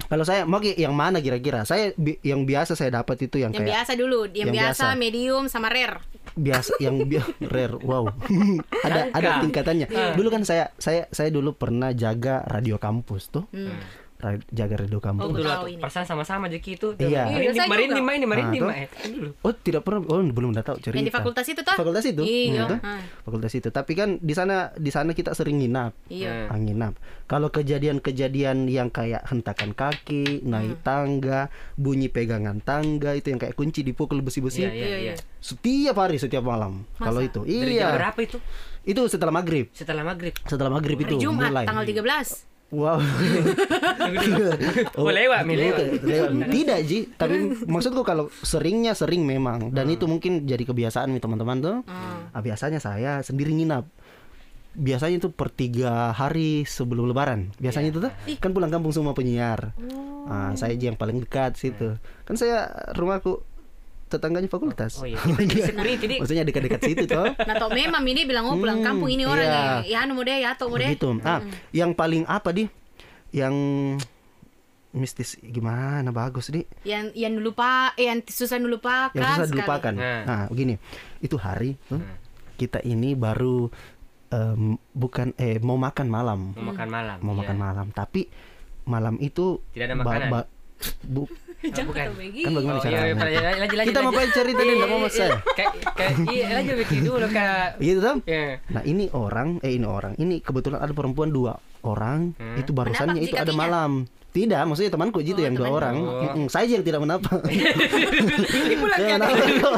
Kalau 0.07 0.23
saya 0.23 0.47
mau 0.47 0.63
yang 0.63 0.95
mana 0.95 1.19
kira-kira? 1.19 1.63
Saya 1.63 1.95
bi- 1.99 2.19
yang 2.23 2.47
biasa 2.47 2.75
saya 2.75 2.95
dapat 2.95 3.27
itu 3.27 3.43
yang, 3.43 3.51
yang 3.51 3.63
kayak 3.63 3.71
biasa 3.75 3.93
dulu 3.95 4.31
yang, 4.31 4.51
yang 4.51 4.55
biasa, 4.55 4.95
biasa. 4.95 4.99
medium 4.99 5.45
sama 5.51 5.67
rare 5.67 5.99
biasa 6.33 6.77
yang 6.79 7.05
bi- 7.05 7.23
rare 7.55 7.77
wow 7.79 8.09
ada 8.87 9.13
ada 9.13 9.29
tingkatannya 9.41 9.87
Iya. 9.87 10.13
dulu 10.15 10.29
kan 10.29 10.43
saya 10.43 10.73
saya 10.77 11.07
saya 11.09 11.31
dulu 11.31 11.53
pernah 11.53 11.93
jaga 11.93 12.43
radio 12.43 12.77
kampus 12.77 13.31
tuh 13.31 13.45
hmm. 13.51 14.06
Jaga 14.49 14.75
radio 14.83 14.99
kampus 14.99 15.23
Oh, 15.23 15.31
dulu 15.31 15.47
ini. 15.67 15.79
perasaan 15.79 16.05
sama-sama 16.05 16.47
Jeki 16.47 16.71
itu. 16.75 16.89
Iya. 16.99 17.31
Iya, 17.31 17.65
Merinding, 17.67 18.03
mah 18.03 18.15
ini 18.15 18.27
merinding 18.27 18.63
Ah. 18.67 18.75
Eh, 18.77 18.89
dulu. 19.07 19.29
oh 19.39 19.53
tidak 19.53 19.83
pernah 19.83 20.03
oh 20.03 20.19
belum 20.19 20.51
udah 20.51 20.65
tahu 20.65 20.77
cerita. 20.81 20.97
Yang 20.97 21.07
di 21.07 21.15
fakultas 21.15 21.47
itu 21.47 21.61
toh? 21.61 21.75
Fakultas 21.75 22.05
itu. 22.05 22.23
Iya. 22.23 22.65
Hmm, 22.77 23.03
fakultas 23.23 23.53
itu. 23.53 23.69
Tapi 23.69 23.93
kan 23.93 24.09
di 24.19 24.35
sana 24.35 24.75
di 24.75 24.91
sana 24.91 25.11
kita 25.11 25.31
sering 25.33 25.59
nginap. 25.59 25.95
Iya. 26.09 26.49
Ah, 26.49 26.59
nginap. 26.59 26.99
Kalau 27.25 27.51
kejadian-kejadian 27.51 28.67
yang 28.67 28.89
kayak 28.89 29.23
hentakan 29.25 29.71
kaki 29.73 30.43
naik 30.43 30.83
tangga 30.83 31.49
bunyi 31.75 32.07
pegangan 32.07 32.59
tangga 32.59 33.13
itu 33.13 33.29
yang 33.29 33.39
kayak 33.39 33.55
kunci 33.55 33.83
dipukul 33.83 34.19
besi-besi 34.21 34.63
Iya, 34.63 34.71
iya, 34.73 34.99
iya. 35.03 35.15
setiap 35.39 35.97
hari 35.97 36.17
setiap 36.17 36.43
malam. 36.43 36.83
Kalau 36.97 37.21
itu. 37.21 37.43
Dari 37.43 37.77
jam 37.77 37.87
iya. 37.87 37.95
berapa 37.95 38.19
itu? 38.19 38.39
itu 38.83 39.03
setelah 39.07 39.35
maghrib. 39.35 39.67
Setelah 39.71 40.03
maghrib. 40.03 40.35
setelah 40.43 40.71
maghrib 40.71 40.95
hari 40.97 41.11
itu 41.11 41.27
Jumat 41.27 41.51
mulai. 41.51 41.67
tanggal 41.67 41.83
13 41.83 42.56
wow. 42.73 42.99
Oh, 44.97 45.11
lewat, 45.11 45.43
lewat. 45.45 46.03
Lewat. 46.07 46.31
tidak 46.51 46.79
ji. 46.87 47.11
Tapi 47.11 47.67
maksudku 47.67 48.07
kalau 48.07 48.31
seringnya 48.47 48.95
sering 48.95 49.27
memang. 49.27 49.75
Dan 49.75 49.91
itu 49.91 50.07
mungkin 50.07 50.47
jadi 50.47 50.63
kebiasaan 50.63 51.11
nih 51.11 51.23
teman-teman 51.23 51.59
tuh. 51.59 51.77
Hmm. 51.85 52.31
Ah, 52.31 52.43
biasanya 52.43 52.79
saya 52.79 53.19
sendiri 53.27 53.51
nginap. 53.51 53.91
Biasanya 54.77 55.19
itu 55.19 55.29
per 55.33 55.51
tiga 55.51 56.15
hari 56.15 56.63
sebelum 56.69 57.11
lebaran. 57.11 57.51
Biasanya 57.59 57.89
itu 57.91 57.99
tuh 57.99 58.13
kan 58.39 58.51
pulang 58.55 58.71
kampung 58.71 58.95
semua 58.95 59.17
penyiar. 59.17 59.75
Ah, 60.31 60.55
saya 60.55 60.79
aja 60.79 60.95
yang 60.95 60.99
paling 60.99 61.19
dekat 61.27 61.59
situ. 61.59 61.99
Kan 62.23 62.39
saya 62.39 62.71
rumahku 62.95 63.43
tetangganya 64.07 64.47
fakultas 64.47 64.99
Oh 64.99 65.05
iya, 65.05 65.19
security 65.69 66.07
di. 66.07 66.17
maksudnya 66.19 66.43
dekat-dekat 66.43 66.81
situ 66.81 67.05
toh 67.05 67.27
nah 67.49 67.55
tau 67.55 67.69
memang 67.69 68.03
ini 68.03 68.23
bilang 68.23 68.47
oh 68.47 68.55
pulang 68.55 68.79
Hmm, 68.79 68.87
kampung 68.87 69.11
ini 69.11 69.25
orangnya 69.25 69.83
iya. 69.83 69.99
ya 69.99 70.07
anu 70.07 70.15
mau 70.15 70.23
deh 70.23 70.39
ya 70.39 70.55
mau 70.57 70.75
deh 70.75 70.91
Begitu. 70.91 71.09
Ah, 71.23 71.43
yang 71.71 71.91
paling 71.91 72.23
apa 72.25 72.51
di? 72.51 72.65
Yang 73.31 73.55
mistis 74.93 75.37
gimana 75.39 76.09
bagus 76.09 76.49
nih 76.49 76.65
Yang 76.83 77.05
yang 77.15 77.35
lupa, 77.37 77.93
eh, 77.95 78.09
yang 78.09 78.25
susah 78.25 78.57
dilupakan. 78.57 79.13
yang 79.13 79.37
susah 79.37 79.51
dilupakan. 79.51 79.93
Nah. 79.93 80.21
Nah, 80.25 80.43
begini, 80.49 80.81
itu 81.19 81.37
hari 81.37 81.77
tuh, 81.85 82.01
kita 82.57 82.81
ini 82.81 83.13
baru 83.13 83.69
em, 84.29 84.63
bukan 84.91 85.37
eh 85.37 85.61
mau 85.61 85.77
makan 85.77 86.07
malam, 86.07 86.41
Mau 86.55 86.73
makan 86.73 86.89
malam. 86.89 87.19
mau 87.21 87.35
iya. 87.35 87.41
makan 87.43 87.57
malam, 87.59 87.87
tapi 87.91 88.31
malam 88.85 89.21
itu 89.21 89.61
Tidak 89.71 89.85
ada 89.85 89.97
makanan? 89.99 90.31
bu, 91.03 91.23
Jangan 91.77 91.89
bukan. 91.89 92.07
kan 92.07 92.53
bagaimana 92.53 92.77
Oh, 92.77 92.83
iya, 92.83 92.91
iya, 92.93 93.15
caranya? 93.15 93.15
lanjut, 93.17 93.43
lanjut, 93.57 93.77
lanjut, 93.77 93.87
Kita 93.87 94.01
mau 94.01 94.13
lanjut. 94.13 94.33
cerita 94.33 94.61
deh, 94.61 94.75
nggak 94.75 94.89
mau 94.89 94.99
Iya, 94.99 95.09
saya. 95.09 95.27
iya. 95.27 95.37
Kayak, 95.49 95.73
kayak, 95.93 96.13
iya, 96.29 96.47
lanjut 96.55 96.75
bikin 96.81 97.01
dulu 97.03 97.27
kak. 97.29 97.69
Gitu 97.79 97.99
tuh. 97.99 98.17
Iya. 98.25 98.45
Nah 98.69 98.83
ini 98.83 99.05
orang, 99.11 99.49
eh 99.61 99.73
ini 99.73 99.87
orang, 99.87 100.13
ini 100.17 100.35
kebetulan 100.39 100.79
ada 100.79 100.93
perempuan 100.93 101.29
dua 101.29 101.53
orang, 101.83 102.35
Hmm. 102.35 102.57
itu 102.57 102.71
barusannya 102.71 103.21
itu 103.21 103.35
ada 103.35 103.53
malam. 103.53 104.05
Tidak, 104.29 104.61
maksudnya 104.61 104.93
temanku 104.93 105.25
gitu 105.25 105.41
Oh, 105.41 105.45
yang 105.45 105.57
dua 105.57 105.69
orang. 105.71 105.97
Oh. 105.97 106.45
Saya 106.47 106.69
yang 106.71 106.85
tidak 106.85 107.01
menapak. 107.01 107.41
Saya 108.93 109.17
menapak 109.17 109.33
tuh. 109.57 109.77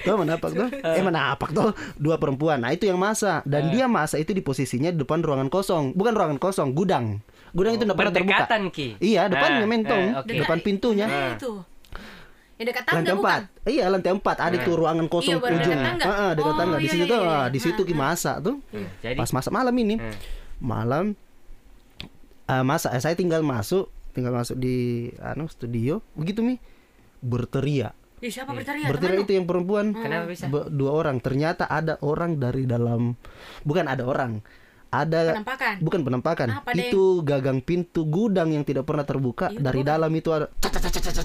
Tuh 0.00 0.16
menapak 0.16 0.50
tuh. 0.50 0.68
Eh 0.72 1.02
menapak 1.02 1.50
tuh 1.52 1.70
dua 1.94 2.16
perempuan. 2.16 2.56
Nah 2.58 2.72
itu 2.72 2.84
yang 2.84 2.96
masa 2.96 3.44
dan 3.44 3.68
dia 3.68 3.84
masa 3.86 4.16
itu 4.16 4.32
di 4.32 4.40
posisinya 4.40 4.88
di 4.88 4.98
depan 4.98 5.20
ruangan 5.20 5.48
kosong, 5.48 5.92
bukan 5.92 6.12
ruangan 6.14 6.38
kosong, 6.38 6.72
gudang. 6.72 7.20
Gudang 7.56 7.72
itu 7.72 7.82
tidak 7.82 7.96
pernah 7.96 8.12
terbuka. 8.12 8.36
Berdekatan 8.36 8.62
ki. 8.68 8.88
Iya, 9.00 9.22
depannya 9.26 9.58
Ah, 9.58 9.66
mentong, 9.66 10.04
ah, 10.06 10.20
oke. 10.20 10.32
depan 10.36 10.58
pintunya. 10.60 11.06
Eh, 11.06 11.32
itu. 11.34 11.52
Yang 12.56 12.66
dekat 12.70 12.84
tangga 12.84 12.96
lantai 12.98 13.12
bukan? 13.12 13.20
empat 13.20 13.42
iya 13.66 13.84
lantai 13.86 14.12
empat 14.12 14.36
ada 14.38 14.56
tuh 14.58 14.74
ruangan 14.74 15.06
kosong 15.06 15.28
Iya, 15.30 15.36
baru 15.38 15.52
dekat 15.52 15.60
ujung 15.62 15.80
tangga. 15.82 16.04
Heeh, 16.06 16.30
dekat 16.32 16.46
Oh, 16.46 16.56
tangga 16.56 16.76
di 16.76 16.80
iya, 16.80 16.88
situ 16.90 17.02
iya, 17.02 17.04
tuh 17.06 17.18
iya, 17.18 17.28
ah, 17.28 17.36
iya. 17.38 17.44
di 17.46 17.58
situ 17.58 17.76
Ah, 17.76 17.86
kita 17.86 17.98
masak 17.98 18.36
tuh 18.40 18.56
Hmm, 18.66 18.88
Jadi. 18.98 19.16
pas 19.16 19.30
masak 19.30 19.52
malam 19.52 19.74
ini 19.74 19.94
Hmm. 19.94 20.16
malam 20.58 21.04
eh, 22.46 22.64
masak 22.64 22.90
eh, 22.90 23.02
saya 23.02 23.12
tinggal 23.12 23.42
masuk 23.42 23.84
tinggal 24.10 24.32
masuk 24.32 24.56
di 24.56 24.76
anu 25.18 25.44
studio 25.46 26.00
begitu 26.12 26.40
mi 26.40 26.56
berteriak 27.20 27.92
Ih, 28.18 28.32
siapa 28.32 28.48
berteriak? 28.50 28.88
berteriak 28.88 29.20
itu 29.20 29.32
yang 29.34 29.44
perempuan 29.44 29.92
Kenapa 29.92 30.24
bisa? 30.24 30.48
Dua 30.48 30.90
orang 30.90 31.20
ternyata 31.20 31.68
ada 31.68 32.00
orang 32.00 32.40
dari 32.40 32.64
dalam 32.64 33.12
bukan 33.62 33.84
ada 33.84 34.00
orang 34.02 34.40
ada 34.98 35.20
Penampakan. 35.34 35.74
bukan 35.78 36.00
penampakan 36.02 36.48
Apa, 36.54 36.70
itu 36.72 37.02
gagang 37.22 37.58
pintu 37.60 38.04
gudang 38.04 38.50
yang 38.50 38.62
tidak 38.62 38.82
pernah 38.82 39.02
terbuka 39.02 39.48
Iya, 39.48 39.60
dari 39.60 39.82
dalam 39.82 40.08
itu 40.10 40.30
ada 40.30 40.46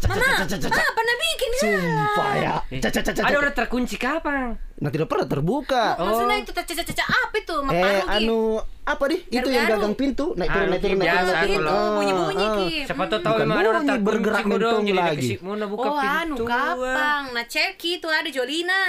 Mana? 0.04 0.44
Mana 0.44 0.92
pernah 0.92 1.16
bikin 1.18 1.52
sumpah 1.56 2.32
ya 2.36 2.54
Eh, 2.68 2.80
Caca, 2.80 3.00
caca, 3.02 3.12
Ada 3.14 3.24
caca. 3.26 3.38
orang 3.38 3.54
terkunci 3.54 3.96
kapan? 3.96 4.56
nah 4.76 4.90
tidak 4.90 5.08
pernah 5.08 5.26
terbuka 5.26 5.94
Maksudnya 5.96 6.38
itu 6.40 6.52
caca-caca 6.52 7.04
apa 7.06 7.36
itu? 7.38 7.56
Eh 7.70 8.02
anu 8.04 8.40
apa 8.82 9.04
nih? 9.06 9.20
Itu 9.30 9.48
yang 9.48 9.70
gagang 9.70 9.94
pintu 9.94 10.34
naik 10.34 10.50
turun 10.50 10.64
Anu, 10.64 10.72
naik 10.72 10.82
turun 10.82 10.98
naik 10.98 11.06
turun 11.06 11.22
biasa 11.22 11.32
naik 11.32 11.46
turun. 11.46 11.54
Itu 11.54 11.70
kalau- 11.70 11.94
bunyi-bunyi, 11.94 12.42
Ah, 12.42 12.56
Ki. 12.58 12.70
Siapa 12.82 13.04
tahu 13.06 13.36
ada 13.38 13.46
orang 13.46 13.84
bunyi, 13.86 13.88
terkunci 13.88 14.02
bergerak 14.02 14.44
mentong 14.44 14.86
lagi. 14.92 15.30
Muna 15.40 15.66
buka 15.66 15.86
Oh, 15.86 15.96
pintu. 15.96 16.18
anu 16.18 16.36
kapang. 16.44 17.24
Nah, 17.30 17.46
cek 17.46 17.78
itu 17.80 18.08
ada 18.10 18.28
Jolina. 18.28 18.82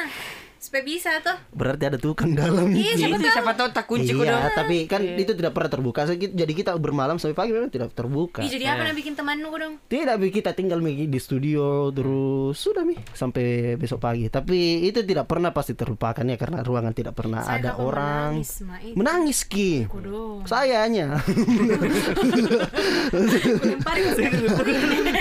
Supaya 0.63 0.87
bisa 0.87 1.11
tuh. 1.19 1.35
Berarti 1.51 1.85
ada 1.85 1.99
tukang 1.99 2.33
dalam. 2.33 2.71
Iya, 2.71 2.95
siapa 2.97 3.19
Ini 3.19 3.25
tahu. 3.25 3.35
siapa 3.35 3.53
tahu 3.53 3.69
tak 3.69 3.85
kunci 3.85 4.15
Iya, 4.15 4.23
kodong. 4.31 4.55
tapi 4.55 4.77
kan 4.87 5.03
itu 5.03 5.33
tidak 5.33 5.51
pernah 5.51 5.67
terbuka. 5.69 6.01
So, 6.05 6.15
Jadi 6.15 6.53
kita 6.53 6.71
bermalam 6.77 7.19
sampai 7.19 7.35
pagi 7.35 7.51
memang 7.51 7.67
tidak 7.67 7.91
terbuka. 7.91 8.41
Ih, 8.41 8.49
jadi 8.49 8.71
apa 8.71 8.87
yang 8.87 8.95
bikin 8.95 9.13
temanmu 9.13 9.51
dong? 9.51 9.75
Tidak, 9.85 10.15
kita 10.23 10.55
tinggal 10.55 10.79
Mi, 10.79 10.95
di 11.03 11.19
studio 11.19 11.91
terus 11.91 12.55
sudah 12.57 12.83
mi 12.83 12.95
sampai 13.11 13.75
besok 13.75 13.99
pagi. 13.99 14.27
Tapi 14.29 14.85
itu 14.85 15.03
tidak 15.03 15.27
pernah 15.27 15.51
pasti 15.51 15.73
terlupakan 15.73 16.23
ya 16.23 16.37
karena 16.37 16.63
ruangan 16.63 16.93
tidak 16.93 17.13
pernah 17.13 17.43
Saya 17.43 17.59
ada 17.59 17.71
orang. 17.77 18.39
menangis, 18.39 18.63
Ma. 18.63 18.79
Menangis 18.95 19.39
ki. 19.43 19.91
Kudung. 19.91 20.47
Sayanya. 20.47 21.19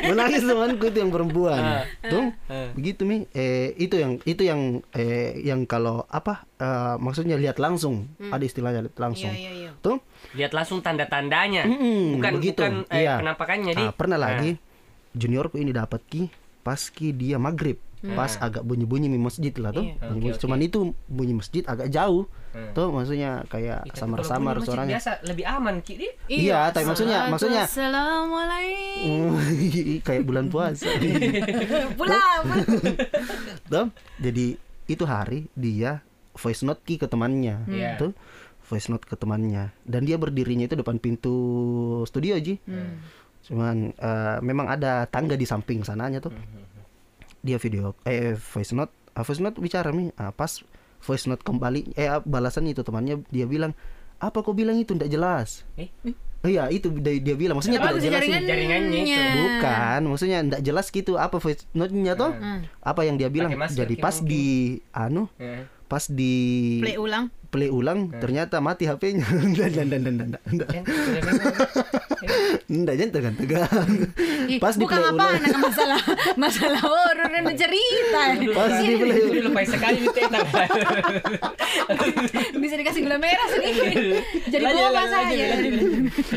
Menangis 0.03 0.41
temanku 0.43 0.86
itu 0.86 0.98
yang 0.98 1.10
perempuan 1.10 1.62
tuh 2.03 2.33
Ah. 2.45 2.69
begitu 2.74 3.03
mi 3.03 3.24
eh 3.31 3.71
itu 3.75 3.95
yang 3.95 4.19
itu 4.21 4.43
yang 4.43 4.62
eh 4.91 5.31
yang 5.36 5.64
kalau 5.64 6.04
apa 6.06 6.44
eh, 6.56 6.96
maksudnya 6.98 7.36
lihat 7.36 7.58
langsung 7.58 8.08
ada 8.22 8.42
istilahnya 8.42 8.84
lihat 8.84 8.98
langsung 8.98 9.28
Iya, 9.28 9.40
iya, 9.40 9.52
iya. 9.64 9.72
tuh 9.80 10.00
Lihat 10.32 10.52
langsung 10.52 10.80
tanda-tandanya. 10.80 11.66
Mm-mm, 11.66 12.16
bukan 12.16 12.32
begitu. 12.38 12.62
bukan 12.62 12.74
eh, 12.88 13.02
Iya. 13.02 13.18
penampakannya 13.18 13.74
di. 13.74 13.84
Ah, 13.84 13.92
pernah 13.92 14.16
Nah. 14.16 14.26
lagi 14.32 14.52
juniorku 15.12 15.56
ini 15.56 15.72
dapat 15.72 16.00
ki 16.04 16.30
pas 16.62 16.80
ki 16.80 17.12
dia 17.12 17.36
maghrib 17.36 17.76
pas 18.02 18.34
agak 18.36 18.62
bunyi-bunyi 18.62 19.06
di 19.06 19.16
masjid 19.16 19.54
lah 19.56 19.70
tuh 19.70 19.86
Iya. 19.86 20.10
oke. 20.10 20.40
cuman 20.40 20.58
itu 20.60 20.80
bunyi 21.06 21.34
masjid 21.34 21.62
agak 21.64 21.86
jauh 21.88 22.26
Hmm. 22.52 22.74
tuh 22.74 22.90
maksudnya 22.90 23.46
kayak 23.46 23.88
kalau 23.88 24.12
bunyi 24.12 24.28
masjid 24.52 24.66
suaranya 24.66 24.92
Biasa 24.94 25.12
lebih 25.24 25.46
aman 25.48 25.76
ki 25.80 25.94
di. 25.96 26.08
Iya, 26.28 26.68
tapi 26.70 26.84
maksudnya- 26.84 27.30
maksudnya- 27.30 27.64
Assalamualaikum. 27.64 29.30
kayak 30.08 30.24
bulan 30.24 30.46
puasa 30.48 30.90
Pulang. 32.00 32.44
Tuh, 33.64 33.88
jadi 34.18 34.46
itu 34.93 35.03
hari 35.07 35.48
dia 35.55 36.03
voice 36.36 36.63
note 36.63 36.81
ki 36.83 37.00
ke 37.01 37.07
temannya. 37.07 37.67
Iya. 37.67 38.00
tuh 38.00 38.12
voice 38.67 38.88
note 38.88 39.03
ke 39.03 39.15
temannya. 39.19 39.75
Dan 39.83 40.07
dia 40.07 40.15
berdirinya 40.15 40.67
itu 40.67 40.79
depan 40.79 41.00
pintu 41.00 41.36
studio 42.07 42.39
ji. 42.39 42.60
Cuman 43.48 43.91
eh, 43.91 44.38
memang 44.45 44.71
ada 44.71 45.05
tangga 45.10 45.36
di 45.36 45.43
samping 45.43 45.83
sananya 45.83 46.24
tuh. 46.24 46.31
Dia 47.41 47.57
video 47.57 47.98
eh 48.05 48.38
voice 48.38 48.71
note 48.71 48.93
ah, 49.17 49.25
voice 49.25 49.41
note 49.41 49.57
bicara 49.57 49.89
nih 49.89 50.13
Ah, 50.13 50.29
pas 50.29 50.62
voice 51.01 51.25
note 51.25 51.41
kembali 51.41 51.98
eh 51.98 52.21
balasan 52.21 52.69
itu 52.69 52.86
temannya 52.86 53.25
dia 53.33 53.50
bilang 53.50 53.74
apa 54.21 54.45
kau 54.45 54.53
bilang 54.53 54.77
itu? 54.77 54.93
Tidak 54.93 55.10
jelas. 55.10 55.65
Eh, 55.75 55.89
iya 56.43 56.65
itu 56.67 56.89
dia, 56.95 57.13
dia 57.15 57.36
bilang 57.36 57.55
maksudnya 57.55 57.77
tidak 57.79 58.01
jelas 58.01 58.17
jaringan- 58.17 58.45
jaringannya 58.45 59.00
itu. 59.03 59.21
Bukan, 59.38 60.00
maksudnya 60.05 60.38
ndak 60.41 60.62
jelas 60.62 60.86
gitu 60.88 61.13
apa 61.15 61.38
voice 61.38 61.67
note-nya 61.71 62.13
tuh. 62.13 62.33
Apa 62.79 63.01
yang 63.03 63.15
dia 63.15 63.27
bilang? 63.27 63.51
Masker 63.51 63.83
Jadi 63.83 63.95
pas 63.95 64.15
mungkin. 64.15 64.27
di 64.27 64.45
anu, 64.91 65.29
eh. 65.38 65.69
pas 65.86 66.03
di 66.03 66.33
Play 66.79 66.95
ulang. 66.95 67.29
play 67.48 67.67
ulang 67.67 68.10
ternyata 68.15 68.57
mati 68.57 68.86
HP-nya. 68.86 69.27
Dan 69.53 69.71
dan 69.75 69.88
dan 69.91 70.01
dan 70.01 70.27
dan. 70.31 70.41
Ndak 72.72 72.96
jangan 72.96 73.12
tegang 73.12 73.36
tegang. 73.36 73.90
Ih, 74.48 74.60
Pas 74.60 74.75
bukan 74.78 75.00
apa 75.01 75.12
ulang. 75.13 75.38
anak 75.42 75.56
masalah 75.58 76.01
masalah 76.36 76.82
horor 76.82 77.30
dan 77.30 77.46
cerita. 77.54 78.22
Pas 78.54 78.72
di 78.78 78.88
play 78.96 79.20
Itu 79.22 79.40
lupa 79.44 79.62
sekali. 79.66 80.00
Bisa 82.58 82.75
dikasih 82.78 83.01
gula 83.04 83.18
merah 83.18 83.48
sedikit. 83.50 83.94
Jadi 84.50 84.63
boba 84.66 85.04
saya. 85.08 85.48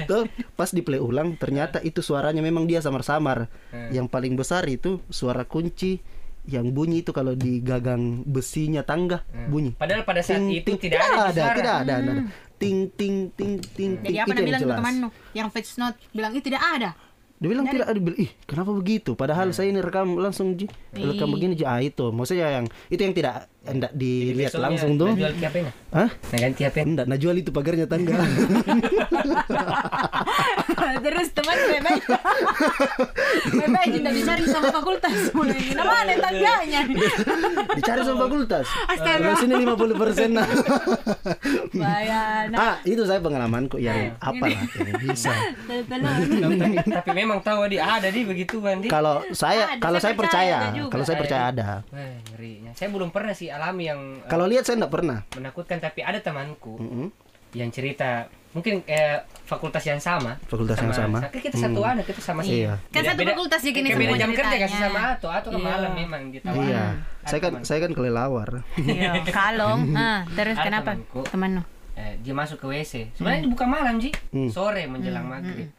Tuh, 0.06 0.24
pas 0.54 0.70
di 0.70 0.80
play 0.80 1.00
ulang 1.00 1.36
ternyata 1.36 1.80
itu 1.80 2.00
suaranya 2.00 2.40
memang 2.40 2.64
dia 2.64 2.80
samar-samar. 2.80 3.48
Hmm. 3.70 3.90
Yang 3.92 4.06
paling 4.08 4.34
besar 4.34 4.64
itu 4.66 5.00
suara 5.08 5.44
kunci 5.44 6.00
yang 6.44 6.76
bunyi 6.76 7.00
itu 7.00 7.08
kalau 7.16 7.32
di 7.32 7.64
gagang 7.64 8.20
besinya 8.28 8.84
tangga 8.84 9.24
bunyi. 9.48 9.72
Padahal 9.80 10.04
pada 10.04 10.20
saat 10.20 10.44
Ting, 10.44 10.52
itu 10.52 10.68
ting. 10.68 10.76
tidak 10.76 11.00
ada 11.00 11.32
ada, 11.32 11.32
suara. 11.32 11.56
tidak 11.56 11.74
ada, 11.80 11.94
tidak 11.96 12.12
ada. 12.12 12.22
Ting 12.64 12.88
ting 12.96 13.16
ting 13.36 13.52
ting 13.60 13.92
ting. 14.00 14.08
Jadi 14.08 14.18
apa 14.24 14.32
yang 14.32 14.48
bilang 14.48 14.62
jelas. 14.64 14.78
temanmu 14.80 15.08
yang 15.36 15.48
face 15.52 15.76
note 15.76 15.96
bilang 16.16 16.32
itu 16.32 16.48
tidak 16.48 16.64
ada. 16.64 16.90
Dia 17.36 17.48
bilang 17.50 17.66
tidak 17.68 17.88
ada 17.92 17.98
bilang, 18.00 18.16
ih 18.16 18.30
kenapa 18.48 18.70
begitu? 18.72 19.12
Padahal 19.12 19.52
saya 19.52 19.68
ini 19.68 19.84
rekam 19.84 20.16
langsung 20.16 20.56
ji, 20.56 20.64
rekam 20.96 21.28
begini 21.28 21.52
ji. 21.52 21.68
Ah 21.68 21.82
itu, 21.82 22.08
maksudnya 22.08 22.48
yang 22.48 22.66
itu 22.88 23.00
yang 23.04 23.12
tidak 23.12 23.52
hendak 23.64 23.92
dilihat 23.96 24.52
Besoknya 24.52 24.66
langsung 24.68 24.92
tuh. 25.00 25.08
Nah 25.12 25.16
jual 25.16 25.32
Hah? 25.94 26.10
Nah 26.10 26.38
ganti 26.38 26.62
apa 26.66 26.78
Enggak, 26.84 27.06
nah 27.08 27.16
jual 27.16 27.36
itu 27.38 27.50
pagarnya 27.50 27.86
tangga. 27.88 28.12
Terus 31.04 31.28
teman 31.36 31.56
bebek. 31.56 32.00
Bebek 33.54 33.84
tidak 34.00 34.12
dicari 34.14 34.44
sama 34.48 34.68
fakultas. 34.72 35.16
Mulai 35.32 35.60
kenapa 35.64 35.94
ada 36.04 36.14
tangganya? 36.20 36.80
Dicari 37.78 38.00
sama 38.04 38.18
fakultas. 38.28 38.66
Astaga. 38.88 39.20
Kalau 39.20 39.36
sini 39.40 39.54
50 39.64 40.02
persen 40.02 40.28
nah. 40.34 40.48
Bayan. 41.74 42.46
ah, 42.56 42.76
itu 42.86 43.02
saya 43.04 43.20
pengalamanku 43.20 43.76
yang 43.80 44.14
apa 44.18 44.44
lah 44.48 44.60
yang 44.60 45.00
bisa. 45.02 45.32
Tapi 46.84 47.10
memang 47.12 47.38
tahu 47.44 47.68
di 47.68 47.78
ada 47.80 48.08
di 48.08 48.20
begitu 48.24 48.60
Bandi. 48.60 48.88
Kalau 48.88 49.24
saya 49.32 49.76
kalau 49.78 49.98
saya 50.00 50.14
percaya 50.16 50.72
kalau 50.88 51.04
saya 51.04 51.16
percaya 51.18 51.42
ada. 51.50 51.64
Wah, 51.90 52.14
ngerinya. 52.34 52.72
Saya 52.74 52.88
belum 52.90 53.10
pernah 53.14 53.34
sih 53.36 53.50
alami 53.54 53.84
yang 53.84 54.00
Kalau 54.24 54.44
lihat 54.44 54.62
saya 54.62 54.76
enggak 54.76 54.92
pernah. 54.92 55.18
menakutkan 55.32 55.78
tapi 55.78 56.00
ada 56.00 56.18
temanku 56.18 56.74
Mm-mm. 56.76 57.06
yang 57.52 57.70
cerita 57.70 58.26
mungkin 58.50 58.82
eh, 58.84 59.18
fakultas 59.44 59.82
yang 59.82 59.98
sama. 59.98 60.38
Fakultas 60.44 60.74
yang 60.76 60.90
sama. 60.90 61.18
Kan 61.24 61.40
kita 61.40 61.54
satu 61.56 61.80
Hmm. 61.80 61.90
anak 61.92 62.04
kita 62.04 62.18
sama 62.18 62.40
sih. 62.40 62.62
Iya. 62.62 62.78
Kan 62.88 63.02
satu 63.04 63.22
fakultas 63.24 63.60
ya 63.60 63.70
gini 63.72 63.88
beda 63.88 63.98
semua 64.00 64.14
jam 64.16 64.30
kerja 64.32 64.56
kasih 64.60 64.78
sama 64.80 65.00
atau 65.12 65.28
atau 65.28 65.50
ke 65.50 65.58
Iya. 65.58 65.66
malam 65.68 65.90
memang 65.92 66.22
gitu. 66.30 66.46
Iya. 66.46 66.82
Ada 66.94 67.26
Saya 67.26 67.40
kan 67.40 67.50
teman- 67.52 67.64
saya 67.64 67.78
kan 67.80 67.90
kelelawar. 67.92 68.48
Iya, 68.76 69.10
kalong. 69.38 69.80
Ah, 69.92 70.22
terus 70.28 70.54
Ada 70.54 70.64
kenapa? 70.64 70.90
temanku. 70.92 71.20
Temanmu. 71.24 71.62
eh, 71.94 72.14
dia 72.20 72.30
masuk 72.32 72.58
ke 72.58 72.66
WC. 72.68 72.92
Sebenarnya 73.12 73.40
itu 73.40 73.50
bukan 73.50 73.68
malam, 73.68 73.94
Ji. 73.96 74.10
Hmm. 74.28 74.46
Sore 74.48 74.82
menjelang 74.84 75.24
maghrib. 75.24 75.70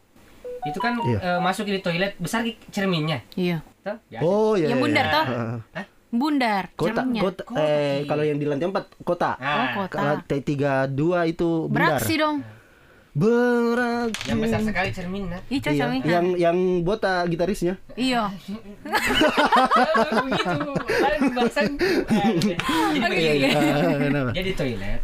Itu 0.63 0.79
kan 0.79 0.96
Iya. 0.98 1.20
eh, 1.22 1.39
masuk 1.39 1.63
di 1.65 1.77
toilet 1.77 2.15
besar 2.17 2.44
cerminnya. 2.72 3.20
Iya. 3.36 3.60
Tuh, 3.82 3.96
biasa. 4.10 4.22
Oh 4.22 4.51
iya. 4.53 4.67
Yang 4.67 4.72
iya, 4.74 4.84
bundar 4.84 5.05
iya. 5.05 5.13
toh? 5.13 5.25
Heeh. 5.25 5.58
Hah? 5.74 5.86
Bundar. 6.16 6.64
Kota, 6.74 7.02
cerminnya. 7.02 7.22
kota, 7.22 7.42
eh 7.56 8.04
kalau 8.04 8.22
yang 8.22 8.36
di 8.36 8.46
lantai 8.46 8.68
4 8.68 9.02
kota. 9.02 9.36
Ah, 9.36 9.54
Oh, 9.56 9.68
kota. 9.84 10.00
Lantai 10.00 10.40
32 10.40 10.92
itu 11.28 11.50
bundar. 11.66 12.00
Beraksi 12.00 12.16
dong. 12.16 12.38
berat. 13.16 14.12
Yang 14.28 14.40
besar 14.44 14.60
sekali 14.60 14.90
cermin 14.92 15.32
nah. 15.32 15.40
Ih, 15.48 15.56
Iya, 15.56 15.64
cocok 15.64 15.88
nih. 15.88 16.00
yang 16.04 16.26
yang 16.36 16.58
botak 16.84 17.32
gitarisnya. 17.32 17.80
Iya. 17.96 18.28
begitu. 20.28 20.60
Ada 20.76 21.18
bahasan. 21.32 21.80
Jadi 22.92 23.00
begini. 23.00 23.48
Ah, 23.56 23.96
kenapa? 23.96 24.30
Dia 24.36 24.54
toilet. 24.54 25.00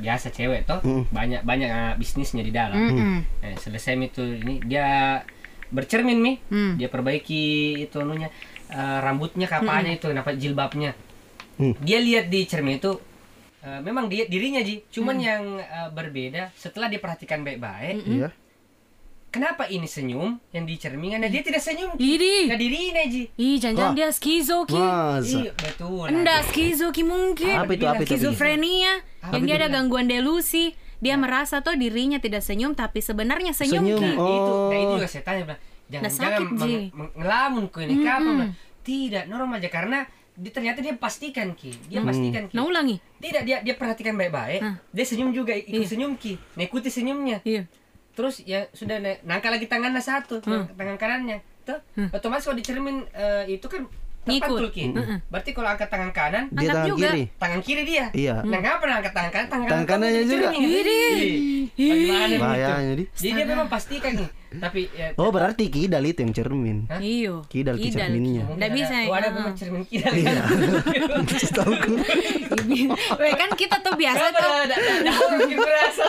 Biasa 0.00 0.26
cewek 0.32 0.64
toh. 0.64 0.80
Mm. 0.80 1.02
Banyak 1.12 1.40
banyak 1.44 1.68
ah, 1.68 1.92
bisnisnya 2.00 2.40
di 2.40 2.56
dalam. 2.56 2.80
Mm-mm. 2.80 3.16
Eh, 3.44 3.54
selesai 3.60 3.92
itu 3.98 4.24
ini 4.24 4.64
dia 4.64 5.20
bercermin 5.68 6.16
mi. 6.16 6.40
Hmm. 6.48 6.80
Dia 6.80 6.88
perbaiki 6.88 7.44
itu 7.84 8.00
anunya 8.00 8.32
eh, 8.68 8.98
rambutnya 9.00 9.46
kapalnya 9.46 9.92
itu 9.92 10.06
kenapa 10.06 10.32
jilbabnya. 10.32 10.92
Hmm. 11.56 11.74
Dia 11.78 11.98
lihat 11.98 12.28
di 12.28 12.44
cermin 12.44 12.76
itu 12.76 12.94
eh, 13.60 13.80
memang 13.80 14.06
dia 14.06 14.24
dirinya 14.24 14.60
ji, 14.60 14.84
cuman 14.86 15.16
yang 15.18 15.42
eh, 15.56 15.88
berbeda 15.90 16.54
setelah 16.54 16.86
diperhatikan 16.86 17.42
baik-baik. 17.42 17.98
Iya. 18.00 18.30
Kenapa 19.28 19.68
ini 19.68 19.84
senyum 19.84 20.40
yang 20.50 20.64
di 20.64 20.74
cermin? 20.74 21.20
Nah, 21.20 21.28
dia 21.28 21.44
tidak 21.44 21.60
senyum. 21.60 21.92
Ih, 21.94 22.48
Nah, 22.48 22.56
dirinya 22.56 23.04
ji. 23.04 23.28
ih, 23.30 23.60
jangan-jangan 23.60 23.92
Wah. 23.92 23.98
dia 23.98 24.08
skizo 24.08 24.64
ki. 24.64 24.72
Iya, 24.72 25.52
betul. 25.52 26.08
Enggak 26.08 26.48
skizo 26.48 26.88
ki 26.88 27.04
mungkin. 27.04 27.52
Apa 27.54 27.68
itu 27.70 27.84
apa 27.84 28.00
itu? 28.00 28.16
Skizofrenia. 28.16 29.04
Apa 29.20 29.36
Yang 29.36 29.44
dia 29.44 29.52
itu? 29.52 29.60
ada 29.60 29.68
gangguan 29.68 30.08
delusi. 30.08 30.72
Dia 30.98 31.14
merasa 31.14 31.60
tuh 31.60 31.76
dirinya 31.76 32.16
tidak 32.16 32.40
senyum 32.40 32.72
tapi 32.72 32.98
sebenarnya 32.98 33.52
senyum, 33.52 33.84
Senyum. 33.84 34.00
ki. 34.00 34.10
Nah, 34.10 34.32
itu, 34.32 34.54
nah, 34.64 34.78
itu 34.80 34.88
Oh. 34.88 34.96
juga 34.96 35.06
saya 35.06 35.22
tanya 35.22 35.40
bilang, 35.44 35.60
jangan 35.88 36.04
Nah, 36.04 36.10
jangan 36.10 36.12
sakit, 36.12 36.46
Ji. 36.58 36.72
meng- 36.72 36.90
meng- 36.92 37.14
ngelamun 37.16 37.64
ini 37.78 37.94
kapan 38.00 38.34
Bilang, 38.38 38.52
Tidak, 38.80 39.24
normal 39.26 39.56
aja 39.58 39.68
karena 39.68 39.98
di, 40.32 40.48
ternyata 40.48 40.78
dia 40.78 40.94
pastikan 40.94 41.52
ki, 41.52 41.88
dia 41.88 42.00
pastikan 42.00 42.46
ki. 42.46 42.54
Nah 42.54 42.64
ulangi. 42.64 42.96
Tidak, 43.18 43.42
dia 43.42 43.58
dia 43.58 43.74
perhatikan 43.74 44.14
baik-baik. 44.14 44.60
Hmm. 44.60 44.76
Dia 44.88 45.04
senyum 45.04 45.28
juga, 45.30 45.52
ikut 45.52 45.68
Iya. 45.78 45.88
senyum 45.88 46.14
ki. 46.14 46.38
Nah, 46.54 46.62
ikuti 46.62 46.88
senyumnya. 46.88 47.42
Iya. 47.42 47.66
Terus 48.10 48.40
ya 48.42 48.66
sudah 48.70 48.96
na- 48.96 49.20
nangka 49.24 49.48
lagi 49.48 49.66
tangannya 49.66 50.00
satu, 50.00 50.40
Hmm. 50.40 50.70
tangan 50.72 50.96
kanannya. 50.96 51.38
Tuh, 51.62 51.76
otomatis 52.08 52.42
kalau 52.42 52.54
dicermin 52.54 53.04
eh, 53.10 53.44
itu 53.50 53.66
kan 53.66 53.84
Ngikut. 54.24 54.40
terpantul 54.40 54.68
ki. 54.70 54.84
Berarti 55.26 55.50
kalau 55.52 55.68
angkat 55.68 55.88
tangan 55.88 56.10
kanan, 56.10 56.44
Dia 56.46 56.56
Angkat 56.56 56.74
tangan 56.74 56.88
juga. 56.88 57.08
kiri. 57.08 57.22
tangan 57.34 57.60
kiri 57.60 57.82
dia. 57.82 58.06
Iya. 58.10 58.34
Nah, 58.40 58.58
ngapa 58.58 58.84
angkat 58.86 59.12
tangan 59.12 59.30
kanan? 59.30 59.48
Tangan, 59.48 59.66
Tangan 59.66 59.86
kanan 59.86 60.00
kanannya 60.06 60.22
juga. 60.24 60.48
dicermin. 60.48 61.57
Iya. 61.74 61.92
Bagaimana 61.92 62.26
gitu? 62.28 62.40
Bahayanya 62.40 62.92
di. 62.94 63.04
Jadi 63.10 63.30
dia 63.32 63.46
memang 63.46 63.68
pastikan 63.68 64.12
nih. 64.14 64.30
Tapi 64.48 64.88
ya 64.88 65.12
Oh 65.14 65.28
berarti 65.28 65.68
kidal 65.68 66.00
itu 66.02 66.24
yang 66.24 66.32
cermin. 66.32 66.88
Hah? 66.88 66.96
Iyo. 66.98 67.44
Kidal 67.46 67.76
ki 67.76 67.90
cerminnya. 67.90 68.48
Nggak 68.48 68.70
bisa 68.72 68.94
Oh, 69.04 69.12
ada 69.12 69.28
ya. 69.28 69.32
memang 69.34 69.52
cermin 69.52 69.82
kita. 69.84 70.08
Iya. 70.08 70.40
Setahuku. 71.36 71.94
Weh 73.20 73.32
kan 73.34 73.50
kita 73.52 73.76
tuh 73.80 73.92
biasa 73.92 74.24
Kenapa 74.30 74.40
tuh. 75.36 75.52
merasa? 75.52 76.06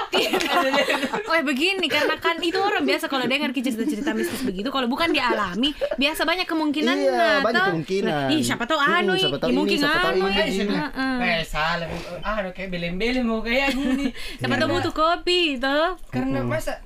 Weh 1.32 1.42
begini 1.44 1.88
karena 1.88 2.16
kan 2.16 2.40
itu 2.40 2.56
orang 2.56 2.84
biasa 2.84 3.06
kalau 3.08 3.26
dengar 3.26 3.52
cerita-cerita 3.52 4.12
mistis 4.14 4.42
begitu 4.42 4.70
kalau 4.70 4.88
bukan 4.88 5.12
dialami 5.12 5.72
biasa 5.96 6.24
banyak 6.24 6.46
kemungkinan 6.46 6.96
Iya, 6.96 7.12
nah, 7.12 7.38
banyak 7.42 7.64
kemungkinan. 7.74 8.28
Ih 8.32 8.42
siapa 8.42 8.64
tahu 8.66 8.80
Hmm, 8.80 8.96
anu 9.04 9.14
siapa 9.16 9.38
tahu 9.38 9.50
mungkin 9.52 9.78
tahu 9.78 9.92
anu. 10.16 10.26
Eh, 10.30 10.48
eh 11.20 11.44
salah. 11.44 11.88
Ah, 12.22 12.40
kayak 12.50 12.70
belem-belem 12.70 13.24
mau 13.24 13.40
kayak 13.42 13.76
gini. 13.76 14.10
Siapa 14.40 14.56
tahu 14.56 14.70
butuh 14.72 14.94
kopi 14.94 15.49
toh. 15.56 15.98
Karena 16.10 16.44
masa 16.44 16.84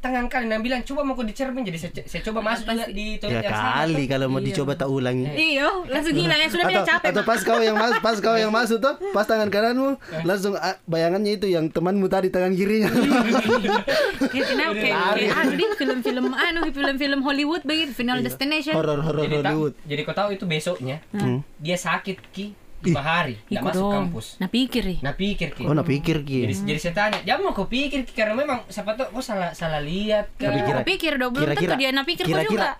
tangan 0.00 0.32
kalian 0.32 0.64
bilang 0.64 0.80
coba 0.80 1.04
mau 1.04 1.12
dicermin 1.12 1.60
jadi 1.60 1.76
saya, 1.76 1.92
saya 2.08 2.24
coba 2.24 2.40
masuk 2.40 2.64
juga 2.64 2.88
di 2.88 3.20
toilet 3.20 3.44
Ya 3.44 3.52
yang 3.52 3.84
kali 3.84 4.04
kalau 4.08 4.26
mau 4.26 4.40
dicoba 4.40 4.72
tak 4.72 4.88
ulangi. 4.88 5.28
Iyo, 5.28 5.84
langsung 5.84 6.16
hilang 6.16 6.40
ya 6.40 6.48
sudah 6.48 6.66
atau, 6.66 6.84
capek. 6.88 7.08
atau 7.12 7.22
pas 7.22 7.40
kau 7.44 7.60
yang 7.60 7.76
masuk 7.76 8.00
pas 8.00 8.16
kau 8.16 8.32
yang 8.32 8.48
masuk 8.48 8.80
tuh 8.80 8.96
pas 9.12 9.28
tangan 9.28 9.52
kananmu 9.52 10.00
langsung 10.24 10.56
ah, 10.56 10.80
bayangannya 10.88 11.36
itu 11.36 11.52
yang 11.52 11.68
temanmu 11.68 12.08
tadi 12.08 12.32
tangan 12.32 12.56
kirinya. 12.56 12.88
Kayak 14.32 14.46
kenapa? 14.48 14.72
Kayak 14.74 15.00
kayak 15.12 15.36
anu 15.36 15.52
di 15.52 15.64
film-film 15.76 16.26
anu 16.32 16.60
film-film 16.72 17.20
Hollywood 17.20 17.62
begitu 17.62 17.92
Final 17.92 18.24
Destination. 18.24 18.72
horor 18.72 19.04
horor 19.04 19.20
Jadi, 19.22 19.36
tak- 19.36 19.44
Hollywood. 19.46 19.74
jadi 19.84 20.00
kau 20.02 20.16
tahu 20.16 20.28
itu 20.32 20.44
besoknya 20.46 20.96
Hmm. 21.12 21.44
dia 21.58 21.76
sakit 21.76 22.16
ki 22.32 22.56
di 22.80 22.90
bahari, 22.90 23.36
Ikut 23.36 23.46
tidak 23.46 23.62
masuk 23.66 23.76
dong. 23.78 23.92
kampus. 23.94 24.26
Nah 24.36 24.48
pikir 24.48 24.82
ih. 24.86 24.98
Nah 25.00 25.12
pikir 25.12 25.48
ki. 25.52 25.62
oh 25.62 25.72
nah 25.72 25.82
pikir 25.82 26.16
ki 26.20 26.38
Jadi, 26.42 26.54
jadi 26.66 26.80
saya 26.80 26.94
tanya, 26.94 27.18
jangan 27.22 27.40
mau 27.42 27.52
kau 27.52 27.66
pikir 27.66 28.02
Ki, 28.02 28.12
karena 28.12 28.32
memang 28.34 28.64
siapa 28.66 28.92
tahu 28.92 29.12
kau 29.12 29.20
salah 29.20 29.52
salah 29.52 29.78
lihat 29.78 30.32
kan. 30.34 30.48
Kira- 30.50 30.80
Nah, 30.80 30.86
pikir 30.86 31.12
dong 31.14 31.30
belum 31.30 31.44
tentu 31.46 31.60
kira-kira- 31.62 31.78
dia 31.78 31.90
nah 31.90 32.02
pikir 32.02 32.24
kok 32.24 32.28
juga. 32.28 32.40
kira-kira 32.42 32.70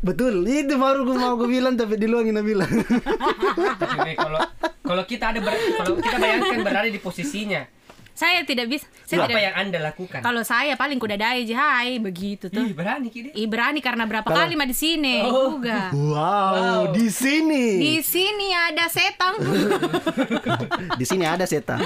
betul 0.00 0.34
itu 0.42 0.74
baru 0.74 1.00
gue 1.02 1.14
mau 1.14 1.32
gue 1.34 1.48
bilang 1.50 1.74
tapi 1.74 1.96
diluangin 1.96 2.36
bilang 2.38 2.68
Tapi 3.74 4.10
kalau 4.14 4.40
kalau 4.82 5.02
kita 5.02 5.24
ada 5.26 5.40
ber- 5.40 5.56
kalau 5.74 5.96
kita 5.96 6.16
bayangkan 6.18 6.60
berada 6.60 6.88
di 6.88 6.98
posisinya, 6.98 7.64
Saya 8.14 8.42
tidak 8.42 8.66
bisa. 8.68 8.86
Saya 9.02 9.20
apa 9.20 9.28
tidak. 9.28 9.42
yang 9.42 9.54
anda 9.58 9.78
lakukan? 9.82 10.20
Kalau 10.20 10.40
saya 10.40 10.74
paling 10.74 10.96
kuda 10.96 11.14
dai 11.14 11.42
aja, 11.42 11.58
hai 11.58 11.98
begitu 11.98 12.46
tuh. 12.46 12.62
Ih, 12.62 12.70
berani 12.70 13.10
ki 13.10 13.20
dia. 13.20 13.32
Ih 13.34 13.44
berani 13.44 13.78
karena 13.78 14.06
berapa 14.06 14.22
Kalau- 14.22 14.38
kali 14.40 14.54
mah 14.54 14.64
di 14.64 14.72
sini 14.72 15.18
Oh. 15.20 15.58
juga. 15.58 15.90
wow, 16.14 16.88
di 16.88 17.06
sini 17.06 17.66
Di 17.76 17.94
sini 18.00 18.48
ada 18.50 18.86
setan. 18.86 19.34
di 20.94 21.04
sini 21.04 21.24
ada 21.24 21.42
setan 21.42 21.82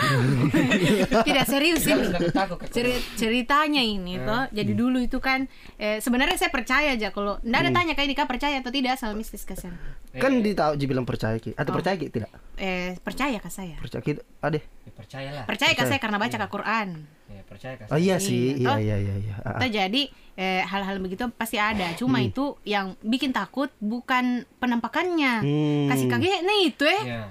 Tidak 1.27 1.45
serius 1.45 1.83
ini. 1.83 1.97
Jangan 2.07 2.13
takut 2.13 2.31
takut. 2.31 2.59
Ceri- 2.69 3.05
ceritanya 3.17 3.81
ini 3.81 4.21
toh 4.21 4.45
jadi 4.51 4.73
dulu 4.73 5.01
itu 5.01 5.19
kan 5.19 5.49
eh, 5.77 5.99
sebenarnya 5.99 6.37
saya 6.37 6.51
percaya 6.51 6.93
aja 6.93 7.09
kalau 7.09 7.41
ndak 7.41 7.59
ada 7.59 7.71
tanya 7.73 7.93
kayak 7.95 8.09
Dika 8.09 8.25
percaya 8.25 8.59
atau 8.59 8.69
tidak 8.69 8.97
sama 8.97 9.15
mistis 9.15 9.43
kesan 9.43 9.73
kan 10.11 10.33
ditahu 10.35 10.75
dibilang 10.75 11.05
percaya 11.05 11.37
ki 11.37 11.55
atau 11.55 11.71
percaya 11.71 11.95
ki 11.95 12.09
tidak 12.09 12.29
eh 12.57 12.99
percaya 12.99 13.39
ke 13.39 13.49
saya 13.49 13.77
percaya 13.79 14.03
ki 14.03 14.13
ada 14.39 14.59
Ya, 14.59 14.93
percayalah. 14.97 15.45
percaya 15.45 15.73
ke 15.73 15.85
saya 15.85 16.01
karena 16.01 16.18
baca 16.19 16.37
ke 16.37 16.49
Quran 16.49 16.89
Ya, 17.29 17.45
percaya 17.45 17.77
kan. 17.77 17.87
oh 17.89 17.99
iya 17.99 18.17
sih 18.17 18.57
Iya. 18.57 18.77
iya 18.79 18.97
iya 18.97 19.15
iya 19.15 19.15
iya. 19.21 19.35
Toh 19.39 19.69
jadi 19.69 20.03
eh, 20.35 20.63
hal-hal 20.63 20.97
begitu 20.99 21.29
pasti 21.31 21.57
ada 21.57 21.93
cuma 21.95 22.19
itu 22.21 22.57
yang 22.65 22.97
bikin 23.01 23.31
takut 23.31 23.69
bukan 23.79 24.43
penampakannya 24.59 25.35
Hmm. 25.39 25.87
kasih 25.89 26.07
kaget 26.09 26.41
nih 26.43 26.61
itu 26.67 26.85
eh 26.85 27.03
Ya. 27.07 27.23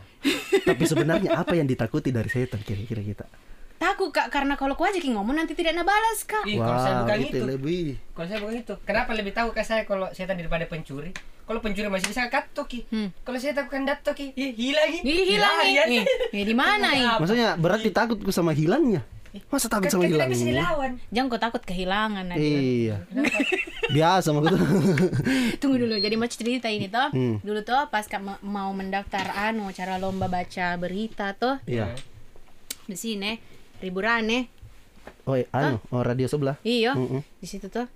tapi 0.64 0.84
sebenarnya 0.84 1.34
apa 1.36 1.54
yang 1.54 1.66
ditakuti 1.66 2.10
dari 2.10 2.28
setan 2.28 2.60
kira-kira 2.60 3.02
kita 3.02 3.26
takut 3.78 4.10
kak 4.10 4.28
karena 4.28 4.54
kalau 4.54 4.74
ku 4.74 4.84
aja 4.84 4.96
ki 4.96 5.10
ngomong 5.10 5.34
nanti 5.34 5.54
tidak 5.54 5.74
nabalas 5.74 6.22
kak 6.24 6.44
Ih, 6.44 6.58
kalau 6.58 6.78
saya 6.78 6.96
bukan 7.00 7.18
itu 7.20 7.30
itu. 7.32 7.46
lebih 7.48 7.86
Kalau 8.12 8.26
saya 8.26 8.40
bukan 8.40 8.56
itu. 8.58 8.74
Kenapa 8.82 9.12
lebih 9.12 9.32
tahu 9.32 9.50
ke 9.50 9.62
saya 9.62 9.84
kalau 9.84 10.10
saya 10.12 10.30
daripada 10.30 10.66
pencuri? 10.66 11.14
Kalau 11.44 11.60
pencuri 11.60 11.88
masih 11.88 12.08
bisa 12.08 12.28
kato 12.28 12.64
ki. 12.64 12.84
Hmm. 12.88 13.14
Kalau 13.22 13.38
saya 13.38 13.54
takutkan 13.54 13.84
dato 13.84 14.12
ki, 14.12 14.34
ih, 14.34 14.52
hilang. 14.52 14.90
Ih, 14.98 15.24
hilang 15.28 15.56
nih 15.60 15.72
ya. 15.72 15.84
eh, 15.88 16.04
eh, 16.34 16.44
di 16.44 16.52
mana 16.54 16.92
ih 16.92 17.08
maksudnya 17.16 17.56
berarti 17.56 17.90
takutku 17.90 18.30
sama 18.30 18.52
hilangnya 18.52 19.06
masa 19.48 19.70
takut 19.70 19.86
Kan 19.86 19.94
sama 19.94 20.04
bisa 20.04 20.14
hilangnya 20.18 20.46
dilawan. 20.50 20.92
jangan 21.08 21.28
kau 21.30 21.38
takut 21.38 21.62
kehilangan 21.62 22.26
Nadia. 22.26 22.42
iya 22.58 22.96
biasa 23.94 24.34
mah 24.34 24.42
gitu 24.42 24.58
Tunggu 25.62 25.78
dulu, 25.78 25.96
jadi 25.96 26.16
mau 26.16 26.26
cerita 26.26 26.68
ini 26.68 26.88
toh. 26.88 27.10
Hmm. 27.10 27.38
Dulu 27.40 27.62
tuh 27.62 27.86
pas 27.88 28.02
ka- 28.04 28.18
ma- 28.18 28.42
mau 28.42 28.72
mendaftar 28.72 29.30
anu 29.46 29.70
cara 29.72 29.96
lomba 29.96 30.26
baca 30.28 30.74
berita 30.76 31.32
tuh 31.34 31.62
iya 31.64 31.94
di 32.84 32.96
sini 32.96 33.36
riburane. 33.80 34.48
oh 35.24 35.36
iya, 35.36 35.48
anu 35.52 35.78
oh 35.90 36.02
radio 36.02 36.26
sebelah 36.26 36.56
Iya, 36.62 36.96
Mm-mm. 36.96 37.22
di 37.38 37.46
situ 37.46 37.68
tuh 37.68 37.88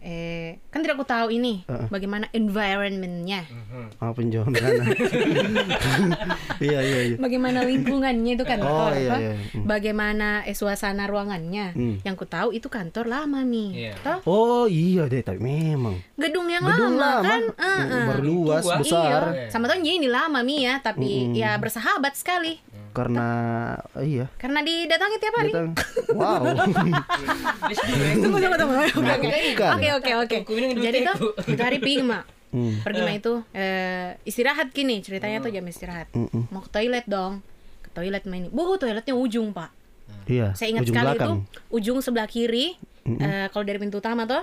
eh 0.00 0.56
kan 0.72 0.80
tidak 0.80 0.96
aku 0.96 1.04
tahu 1.04 1.28
ini 1.28 1.60
Heeh. 1.62 1.86
bagaimana 1.86 2.24
environmentnya, 2.32 3.44
apa 3.94 4.16
penjualan 4.16 4.48
sana 4.48 4.80
iya 6.64 6.80
iya 6.80 7.00
iya 7.04 7.16
bagaimana 7.16 7.62
lingkungannya 7.62 8.32
itu 8.32 8.40
kantor, 8.42 8.70
Oh, 8.86 8.96
iya, 8.96 9.08
apa? 9.08 9.16
iya. 9.20 9.32
Hmm. 9.52 9.64
bagaimana 9.66 10.28
eh, 10.42 10.56
suasana 10.56 11.04
ruangannya. 11.04 11.76
Hmm. 11.76 11.96
Yang 12.00 12.14
ku 12.16 12.24
tahu 12.24 12.48
itu 12.50 12.66
kantor 12.66 13.06
lama 13.06 13.44
nih, 13.44 13.68
Iya. 13.76 13.92
toh 14.00 14.18
oh 14.24 14.64
iya 14.64 15.04
deh 15.04 15.20
tapi 15.20 15.36
memang 15.36 16.00
gedung 16.16 16.48
yang 16.48 16.64
gedung 16.64 16.96
lama, 16.96 17.20
lama 17.20 17.28
kan, 17.28 17.42
Heeh. 17.52 18.04
baru 18.08 18.22
luas 18.24 18.64
Tua. 18.64 18.76
besar 18.80 19.22
Iya, 19.30 19.52
sama 19.52 19.68
tuh 19.68 19.78
ini 19.78 20.08
lama 20.08 20.40
mi 20.40 20.64
ya, 20.64 20.80
tapi 20.80 21.36
ya 21.36 21.56
bersahabat 21.56 22.16
sekali. 22.16 22.56
Karena 22.90 23.28
iya 23.96 24.26
Karena 24.34 24.60
didatangi 24.60 25.16
tiap 25.16 25.34
hari. 25.36 25.50
datang 25.50 25.72
wow 26.18 26.42
Tunggu, 28.16 28.36
tunggu, 28.36 28.56
tunggu. 28.56 28.74
Oke. 28.76 29.28
Oke, 29.94 30.10
oke, 30.16 30.36
Jadi 30.76 30.98
tuh 31.04 31.16
itu 31.46 31.60
hari 31.60 31.78
pergi 31.78 32.02
mak. 32.02 32.24
Hmm. 32.50 32.82
Pergi 32.82 33.00
mah 33.00 33.14
itu 33.14 33.32
eh, 33.52 34.18
istirahat 34.24 34.70
gini 34.70 34.98
ceritanya 35.00 35.38
tuh 35.38 35.50
jam 35.50 35.62
istirahat. 35.64 36.10
Mau 36.50 36.60
ke 36.60 36.70
toilet 36.70 37.06
dong. 37.06 37.40
Ke 37.80 37.90
toilet 37.92 38.26
main. 38.26 38.50
Bu, 38.50 38.74
toiletnya 38.76 39.14
ujung 39.14 39.50
pak. 39.50 39.70
iya 40.26 40.50
Saya 40.52 40.74
ingat 40.74 40.82
ujung 40.84 40.94
sekali 40.94 41.06
belakang 41.08 41.30
itu 41.38 41.58
ujung 41.70 41.98
sebelah 42.02 42.26
kiri. 42.26 42.74
eh, 43.06 43.46
kalau 43.48 43.62
dari 43.62 43.78
pintu 43.78 43.98
utama 43.98 44.26
tuh, 44.26 44.42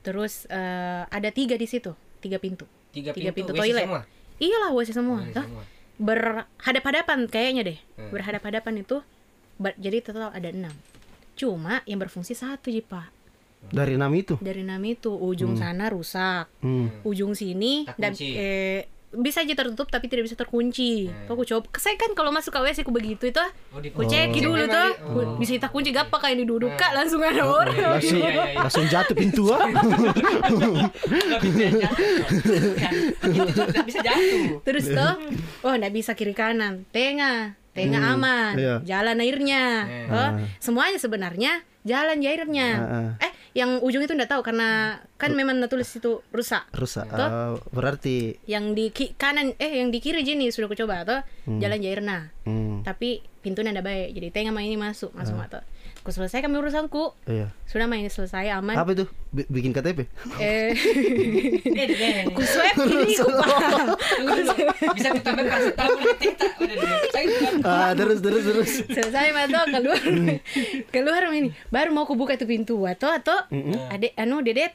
terus 0.00 0.44
eh, 0.46 1.02
ada 1.04 1.28
tiga 1.30 1.56
di 1.56 1.64
situ, 1.64 1.92
tiga 2.20 2.36
pintu. 2.36 2.68
Tiga 2.88 3.12
Tiga 3.12 3.32
pintu, 3.32 3.52
pintu 3.52 3.52
WC 3.54 3.60
toilet. 3.64 3.84
semua? 3.84 4.02
Iyalah 4.38 4.70
WC 4.70 4.90
semua. 4.92 5.18
WC 5.18 5.32
Tuh, 5.32 5.44
semua. 5.44 5.64
Berhadap-hadapan 5.98 7.26
kayaknya 7.26 7.62
deh. 7.66 7.78
Hmm. 7.94 8.10
Berhadap-hadapan 8.10 8.80
itu. 8.80 9.02
ber- 9.54 9.74
jadi 9.74 9.98
total 10.00 10.30
ada 10.30 10.48
enam. 10.48 10.70
Cuma 11.34 11.82
yang 11.82 11.98
berfungsi 11.98 12.32
satu 12.32 12.70
ji 12.70 12.78
pak. 12.78 13.10
dari 13.58 13.98
enam 13.98 14.14
itu 14.14 14.38
Dari 14.38 14.62
enam 14.62 14.78
itu 14.86 15.10
ujung 15.10 15.58
sana 15.58 15.90
rusak. 15.90 16.46
hmm. 16.62 17.02
ujung 17.02 17.34
sini 17.34 17.82
dan 17.98 18.14
eh, 18.14 18.86
bisa 19.10 19.40
aja 19.40 19.54
tertutup 19.54 19.88
tapi 19.88 20.04
tidak 20.04 20.24
bisa 20.24 20.34
terkunci. 20.34 21.08
Tuh 21.24 21.32
aku 21.32 21.42
coba. 21.42 21.64
Saya 21.74 21.96
kan 21.96 22.12
kalau 22.12 22.28
masuk 22.28 22.50
ke 22.50 22.60
WC 22.60 22.78
aku 22.82 22.92
begitu 22.92 23.24
itu 23.24 23.36
ah. 23.36 23.48
Oh, 23.70 23.80
Aku 23.80 24.04
ceki 24.04 24.38
Oh. 24.38 24.44
dulu 24.46 24.64
tuh. 24.64 24.90
oh. 25.08 25.36
Bisa 25.36 25.56
kita 25.56 25.68
kunci 25.68 25.88
gak 25.88 26.08
pakai 26.08 26.32
ini 26.32 26.44
duduk 26.44 26.68
kak 26.74 26.92
langsung 26.92 27.20
ada 27.20 27.40
orang. 27.42 27.72
langsung 27.96 28.18
Iya, 28.18 28.28
iya, 28.28 28.44
iya. 28.46 28.58
langsung 28.58 28.84
jatuh 28.84 29.14
pintu 29.14 29.48
ah 29.48 29.64
Nggak 31.08 31.40
bisa 31.40 31.68
jatuh. 31.72 32.06
Nggak 33.64 33.86
bisa 33.86 34.00
jatuh. 34.02 34.44
Terus 34.62 34.84
tuh, 34.88 35.12
oh 35.62 35.72
nggak 35.72 35.92
bisa 35.92 36.12
kiri 36.12 36.32
kanan, 36.32 36.84
tengah, 36.90 37.54
tengah 37.72 38.02
aman, 38.12 38.52
iya. 38.56 38.76
jalan 38.84 39.16
airnya, 39.18 39.64
Eh. 39.86 40.06
oh 40.10 40.30
semuanya 40.58 40.98
sebenarnya 40.98 41.52
jalan 41.82 42.20
airnya. 42.20 42.68
Ah, 42.76 43.10
Eh, 43.22 43.32
yang 43.52 43.80
ujung 43.80 44.00
itu 44.00 44.10
nggak 44.10 44.28
tahu 44.28 44.42
karena 44.42 44.98
kan 45.16 45.32
memang 45.32 45.60
tulis 45.66 45.88
itu 45.90 46.20
rusak. 46.28 46.68
rusak 46.70 47.08
Tuh. 47.08 47.16
Ah, 47.22 47.52
berarti 47.68 48.36
Yang 48.44 48.64
di 48.72 48.84
ki- 48.88 49.12
kanan, 49.14 49.56
eh 49.56 49.78
yang 49.78 49.88
di 49.88 49.98
kiri 49.98 50.20
Jenny 50.20 50.48
sudah 50.48 50.66
aku 50.66 50.76
coba 50.76 51.02
tuh, 51.02 51.20
jalan 51.58 51.78
jairna. 51.78 52.18
hmm, 52.44 52.82
Tapi 52.82 53.20
pintunya 53.38 53.70
ndak 53.70 53.84
baik, 53.84 54.08
jadi 54.12 54.28
tengah 54.30 54.52
main 54.52 54.66
ini 54.66 54.76
masuk, 54.76 55.14
masuk 55.14 55.38
atau. 55.38 55.62
Aku 56.08 56.16
selesaikan 56.16 56.48
urusanku, 56.50 57.12
iya. 57.28 57.52
Sudah 57.64 57.84
main 57.84 58.00
ini 58.00 58.08
selesai 58.08 58.48
aman. 58.50 58.72
apa 58.72 58.96
itu? 58.96 59.04
Bi- 59.28 59.44
bikin 59.46 59.76
KTP 59.76 60.08
Eh, 60.40 60.72
Eh, 60.72 62.24
ku 62.26 62.40
swab 62.40 62.80
ini 62.80 63.12
ku. 63.12 63.28
Bisa 64.88 65.12
ditambah 65.12 65.44
deh. 65.44 65.52
Saya 67.12 67.24
juga- 67.28 67.60
ah 67.62 67.92
terus 67.92 68.18
terus 68.18 68.40
terus. 68.42 68.70
Selesai 68.88 69.36
mato 69.36 69.60
keluar. 69.68 70.00
Keluar 70.88 71.22
ini. 71.30 71.52
Baru 71.68 71.92
mau 71.92 72.02
aku 72.02 72.16
buka 72.16 72.34
itu 72.34 72.46
pintu. 72.46 72.80
Atau 72.82 73.12
atau 73.12 73.36
adek 73.90 74.16
anu 74.16 74.40
dedet. 74.40 74.72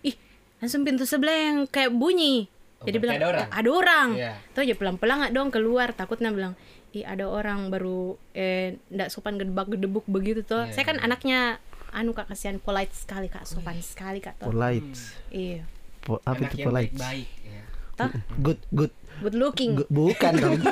Ih 0.00 0.14
langsung 0.58 0.86
pintu 0.86 1.02
sebelah 1.02 1.34
yang 1.34 1.56
kayak 1.66 1.90
bunyi. 1.90 2.46
Oh, 2.78 2.86
jadi 2.86 2.94
berarti 2.96 3.02
bilang 3.02 3.18
ada 3.18 3.26
orang? 3.26 3.48
ada 3.50 3.70
orang. 3.72 4.08
Iya. 4.14 4.32
tuh 4.54 4.62
aja 4.62 4.74
pelan 4.76 4.94
pelan 4.94 5.16
nggak 5.18 5.34
dong? 5.34 5.50
Keluar 5.50 5.90
takutnya 5.90 6.30
bilang 6.30 6.54
ih 6.90 7.04
ada 7.04 7.24
orang 7.24 7.68
baru 7.68 8.16
eh 8.32 8.80
ndak 8.88 9.08
sopan 9.08 9.36
gedebak 9.36 9.68
gedebuk 9.68 10.08
begitu 10.08 10.40
tuh 10.40 10.64
Iya, 10.64 10.72
saya 10.72 10.84
kan 10.86 10.98
anaknya 10.98 11.60
anu 11.88 12.12
kak 12.12 12.28
kasihan 12.28 12.56
polite 12.56 12.92
sekali 12.92 13.28
kak 13.28 13.44
sopan 13.44 13.76
sekali 13.78 14.20
kak 14.20 14.40
tuh 14.40 14.48
polite. 14.48 14.96
Iya. 15.28 15.64
Po- 16.00 16.20
apa 16.22 16.36
Anak 16.38 16.48
itu 16.48 16.56
yang 16.60 16.66
polite? 16.68 16.92
baik-baik. 16.94 17.28
ya. 17.44 17.62
toh? 17.94 18.10
Good 18.38 18.60
good. 18.70 18.92
Good 19.18 19.34
looking. 19.34 19.70
Good- 19.74 19.90
bukan 19.90 20.32
dong. 20.38 20.62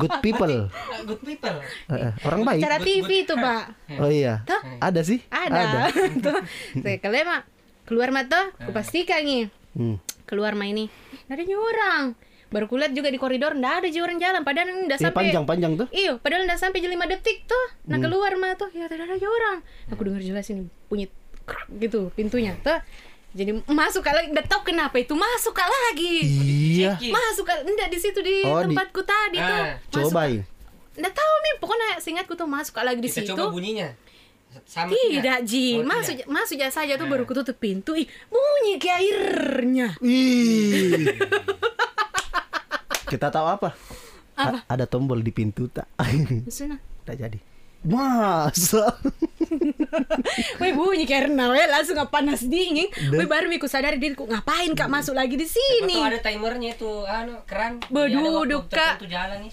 Good 0.00 0.14
people. 0.24 0.54
Good 1.12 1.20
people. 1.20 1.56
Eh, 1.92 2.12
orang 2.24 2.40
baik. 2.40 2.60
Cara 2.64 2.80
TV 2.80 3.28
tuh 3.28 3.36
pak. 3.36 3.64
Oh 4.00 4.08
iya. 4.08 4.40
Tuh. 4.48 4.60
ada 4.80 5.00
sih. 5.04 5.20
Ada, 5.28 5.92
tuh 6.24 6.40
Tuh, 6.74 6.96
kalau 6.98 7.16
emang 7.20 7.42
keluar 7.84 8.08
mata 8.10 8.48
aku 8.56 8.72
pastikan 8.72 9.22
nih. 9.22 9.52
Hmm. 9.70 10.02
keluar 10.26 10.54
mah 10.54 10.66
ini 10.66 10.90
ada 11.26 11.42
orang 11.42 12.14
baru 12.50 12.66
kulihat 12.66 12.90
juga 12.90 13.08
di 13.08 13.16
koridor 13.16 13.54
nggak 13.54 13.74
ada 13.80 13.88
orang 14.00 14.18
jalan 14.18 14.42
padahal 14.42 14.68
udah 14.82 14.90
Iya 14.92 15.06
sampai 15.06 15.18
panjang 15.24 15.44
panjang 15.44 15.72
tuh 15.76 15.86
iyo 15.90 16.18
padahal 16.18 16.42
udah 16.44 16.58
sampai 16.58 16.82
lima 16.82 17.06
detik 17.06 17.46
tuh 17.46 17.64
nah 17.84 17.94
Hmm. 17.94 18.04
keluar 18.04 18.34
mah 18.34 18.54
tuh 18.54 18.68
ya 18.70 18.84
tidak 18.84 19.06
ada 19.06 19.16
orang 19.20 19.62
aku 19.86 20.00
dengar 20.02 20.18
jelas 20.20 20.46
ini 20.48 20.66
bunyi 20.86 21.06
krak 21.42 21.70
gitu 21.78 22.10
pintunya 22.10 22.58
tuh 22.58 22.82
jadi 23.30 23.54
masuk 23.64 24.02
kali 24.02 24.28
nggak 24.28 24.46
tahu 24.46 24.66
kenapa 24.66 24.98
itu 24.98 25.14
masuk 25.14 25.54
kali 25.54 25.70
lagi 25.88 26.14
iya 26.74 26.98
masuk 26.98 27.46
kali 27.46 27.62
enggak 27.64 27.86
di 27.86 27.98
situ 27.98 28.18
di 28.18 28.42
Oh, 28.42 28.60
di- 28.60 28.74
tempatku 28.74 29.00
tadi 29.00 29.38
tuh 29.38 29.46
Ah, 29.46 29.78
Masuk 29.78 30.10
coba 30.10 30.22
ya 30.26 30.42
nggak 30.90 31.14
tahu 31.14 31.34
nih 31.38 31.52
pokoknya 31.56 31.88
seingatku 31.96 32.34
tuh 32.34 32.44
masuk 32.44 32.74
kali 32.74 32.86
lagi 32.88 33.00
di 33.00 33.06
Kita 33.06 33.18
situ 33.22 33.32
coba 33.32 33.48
bunyinya. 33.48 33.88
Sama 34.66 34.90
tidak, 34.90 35.46
Ji. 35.46 35.78
Oh, 35.78 35.86
masuk 35.86 36.10
tidak. 36.12 36.26
masuk 36.26 36.58
aja 36.58 36.68
saja 36.68 36.98
tuh 36.98 37.06
Eh. 37.06 37.08
baru 37.08 37.22
kututup 37.22 37.54
pintu. 37.54 37.94
Ih, 37.94 38.10
bunyi 38.26 38.74
kayak 38.76 38.98
airnya. 39.00 39.88
Ih. 40.02 41.06
Kita 43.10 43.28
tahu 43.28 43.46
apa? 43.50 43.74
Apa? 44.32 44.58
A- 44.62 44.66
ada 44.70 44.86
tombol 44.86 45.20
di 45.20 45.30
pintu 45.30 45.66
tak? 45.66 45.90
Tak 47.00 47.16
jadi. 47.16 47.38
Masa? 47.82 48.92
weh 50.60 50.72
bunyi 50.72 51.04
karena 51.04 51.48
weh 51.48 51.66
langsung 51.66 51.96
nggak 51.96 52.10
panas 52.10 52.44
dingin. 52.44 52.86
Weh 53.10 53.24
baru 53.24 53.48
miku 53.48 53.66
sadar 53.66 53.96
diriku 53.96 54.24
ngapain 54.24 54.72
kak 54.72 54.86
masuk 54.86 55.12
lagi 55.12 55.34
di 55.34 55.44
sini. 55.44 55.96
ada 55.98 56.20
timernya 56.20 56.72
itu, 56.72 56.86
anu 57.02 57.40
keran. 57.44 57.80
Beduduk, 57.88 58.68
Kak. 58.68 59.00
Itu 59.00 59.08
jalan 59.08 59.42
nih. 59.42 59.52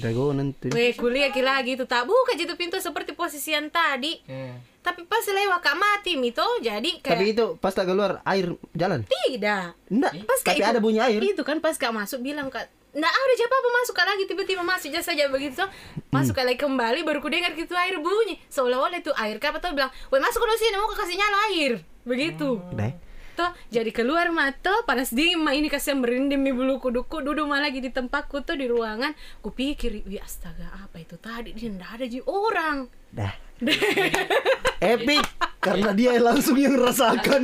Jago 0.00 0.32
nanti. 0.32 0.68
Weh 0.68 0.92
kuliah 0.92 1.28
kira 1.28 1.56
lagi 1.56 1.72
tuh 1.74 1.84
tak 1.84 2.04
buka 2.04 2.34
itu 2.34 2.52
pintu 2.54 2.76
seperti 2.78 3.12
posisi 3.12 3.52
yang 3.52 3.68
tadi. 3.68 4.16
Eh. 4.24 4.52
Tapi 4.78 5.04
pas 5.04 5.20
lewat 5.20 5.60
kak 5.60 5.76
mati 5.76 6.16
mito 6.16 6.44
jadi 6.58 6.88
kayak 6.98 7.12
Tapi 7.12 7.24
itu 7.28 7.44
pas 7.56 7.70
tak 7.70 7.84
keluar 7.84 8.24
air 8.24 8.48
jalan. 8.72 9.04
tidak. 9.04 9.76
Enggak, 9.86 10.12
Pas 10.24 10.40
tapi 10.40 10.56
kayak 10.56 10.64
ada 10.66 10.72
itu- 10.74 10.80
bunyi 10.82 11.00
air. 11.00 11.20
Itu 11.22 11.42
kan 11.42 11.60
pas 11.60 11.76
kak 11.76 11.92
masuk 11.92 12.20
bilang 12.20 12.48
kak 12.48 12.72
Nggak 12.88 13.12
ada 13.12 13.32
siapa 13.36 13.54
apa 13.54 13.68
masuk 13.82 13.94
lagi 14.00 14.24
tiba-tiba 14.24 14.62
masuk 14.64 14.88
aja 14.92 15.00
saja 15.04 15.24
begitu. 15.28 15.60
Masuk 16.08 16.32
kak 16.32 16.48
lagi 16.48 16.60
kembali 16.60 17.04
baru 17.04 17.20
ku 17.20 17.28
dengar 17.28 17.52
gitu 17.52 17.76
air 17.76 18.00
bunyi. 18.00 18.40
Seolah-olah 18.48 18.98
itu 18.98 19.12
air 19.12 19.36
kak 19.36 19.60
atau 19.60 19.76
bilang 19.76 19.92
weh 20.08 20.20
masuk 20.20 20.40
dulu 20.40 20.56
sini 20.56 20.76
mau 20.80 20.88
kasih 20.96 21.16
nyala 21.20 21.38
air. 21.52 21.72
Begitu. 22.08 22.60
Deh. 22.72 22.94
toh 23.38 23.54
jadi 23.70 23.94
keluar 23.94 24.34
mata 24.34 24.82
panas 24.82 25.14
dingin 25.14 25.38
mah 25.38 25.54
ini 25.54 25.70
kasih 25.70 25.94
merinding 25.94 26.42
mi 26.42 26.50
bulu 26.50 26.82
kuduku 26.82 27.22
duduk 27.22 27.46
mah 27.46 27.62
lagi 27.62 27.78
di 27.78 27.94
tempatku 27.94 28.42
tuh 28.42 28.58
di 28.58 28.66
ruangan. 28.66 29.14
Ku 29.44 29.54
pikir 29.54 30.02
wih 30.08 30.18
astaga 30.18 30.72
apa 30.74 30.98
itu? 30.98 31.14
Tadi 31.14 31.54
dia 31.54 31.70
nggak 31.70 31.90
ada 32.02 32.04
ji 32.08 32.18
orang. 32.24 32.90
Dah. 33.14 33.47
Epic 34.78 35.24
karena 35.58 35.90
dia 35.90 36.14
langsung 36.22 36.54
yang 36.54 36.78
rasakan 36.78 37.42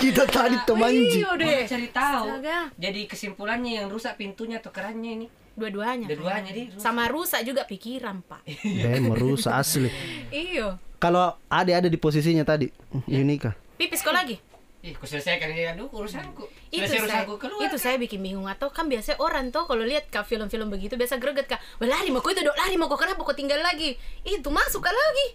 kita 0.00 0.24
tadi 0.24 0.56
temanji. 0.64 1.20
Iya 1.20 1.68
cari 1.68 1.88
tahu. 1.92 2.24
Astaga. 2.32 2.58
Jadi 2.80 3.00
kesimpulannya 3.04 3.84
yang 3.84 3.86
rusak 3.92 4.16
pintunya 4.16 4.56
atau 4.58 4.72
kerannya 4.72 5.12
ini. 5.20 5.26
dua-duanya 5.52 6.08
Dua-duanya 6.08 6.48
rusak. 6.48 6.80
sama 6.80 7.12
rusak 7.12 7.44
juga 7.44 7.68
pikiran 7.68 8.24
pak 8.24 8.40
Deh 8.82 9.04
merusak 9.04 9.52
asli. 9.52 9.92
iyo 10.32 10.80
Kalau 10.96 11.36
ada 11.44 11.72
ada 11.76 11.92
di 11.92 11.98
posisinya 12.00 12.40
tadi, 12.40 12.72
Yunika. 13.04 13.52
pipis 13.76 14.00
kok 14.00 14.16
lagi 14.16 14.40
Ih, 14.82 14.92
ku 14.92 15.06
selesaikan 15.06 15.46
ini 15.48 15.62
aduh 15.68 15.86
urusanku. 15.88 16.50
itu 16.68 16.82
Selesai 16.82 16.90
saya, 16.90 17.02
urusanku 17.22 17.34
keluar. 17.38 17.62
itu 17.62 17.76
saya 17.76 17.96
bikin 17.96 18.18
bingung 18.18 18.44
atau 18.44 18.66
kan 18.68 18.84
biasa 18.84 19.14
orang 19.16 19.48
tuh 19.48 19.62
kalau 19.62 19.82
lihat 19.82 20.08
kak 20.08 20.24
film-film 20.24 20.66
begitu 20.68 20.94
biasa 20.94 21.16
greget 21.16 21.46
kak 21.46 21.62
"Wah, 21.78 21.86
lari 21.86 22.10
mau 22.10 22.18
kok 22.18 22.30
itu 22.30 22.42
dok 22.42 22.52
lari 22.52 22.74
mau 22.74 22.86
kok 22.86 22.98
kenapa 22.98 23.22
kok 23.22 23.32
tinggal 23.32 23.58
lagi 23.58 23.94
itu 24.22 24.48
masuk 24.48 24.80
kak 24.80 24.90
lagi 24.90 25.26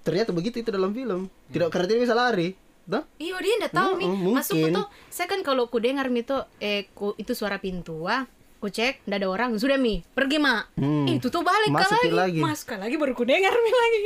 Ternyata 0.00 0.30
begitu 0.30 0.56
itu 0.58 0.68
dalam 0.68 0.90
film. 0.90 1.28
Tidak 1.48 1.68
karena 1.68 1.86
dia 1.86 1.98
bisa 1.98 2.12
lari. 2.12 2.52
Tuh? 2.82 3.00
Iya 3.16 3.36
dia 3.38 3.54
ndak 3.58 3.72
tahu 3.72 3.92
nih 3.94 4.04
Mm-mm, 4.06 4.32
masuk 4.34 4.56
mungkin. 4.58 4.72
tuh 4.74 4.86
saya 5.08 5.26
kan 5.26 5.40
kalau 5.40 5.64
ku 5.66 5.76
dengar 5.78 6.08
mi 6.08 6.20
tuh 6.20 6.44
eh 6.58 6.88
ku, 6.90 7.12
itu 7.14 7.32
suara 7.32 7.56
pintu 7.56 8.04
ah 8.04 8.24
ku 8.64 8.72
cek 8.72 9.04
ndak 9.04 9.20
ada 9.20 9.28
orang 9.28 9.50
sudah 9.54 9.76
mi 9.76 10.00
pergi 10.08 10.40
mak 10.40 10.72
Hmm. 10.74 11.04
itu 11.06 11.28
tuh 11.28 11.44
balik 11.44 11.68
Masukin 11.68 12.16
lagi. 12.16 12.32
lagi. 12.32 12.40
masuk 12.40 12.66
kak 12.66 12.80
lagi 12.80 12.96
baru 12.96 13.12
ku 13.12 13.22
dengar 13.22 13.52
mi 13.52 13.70
lagi 13.70 14.02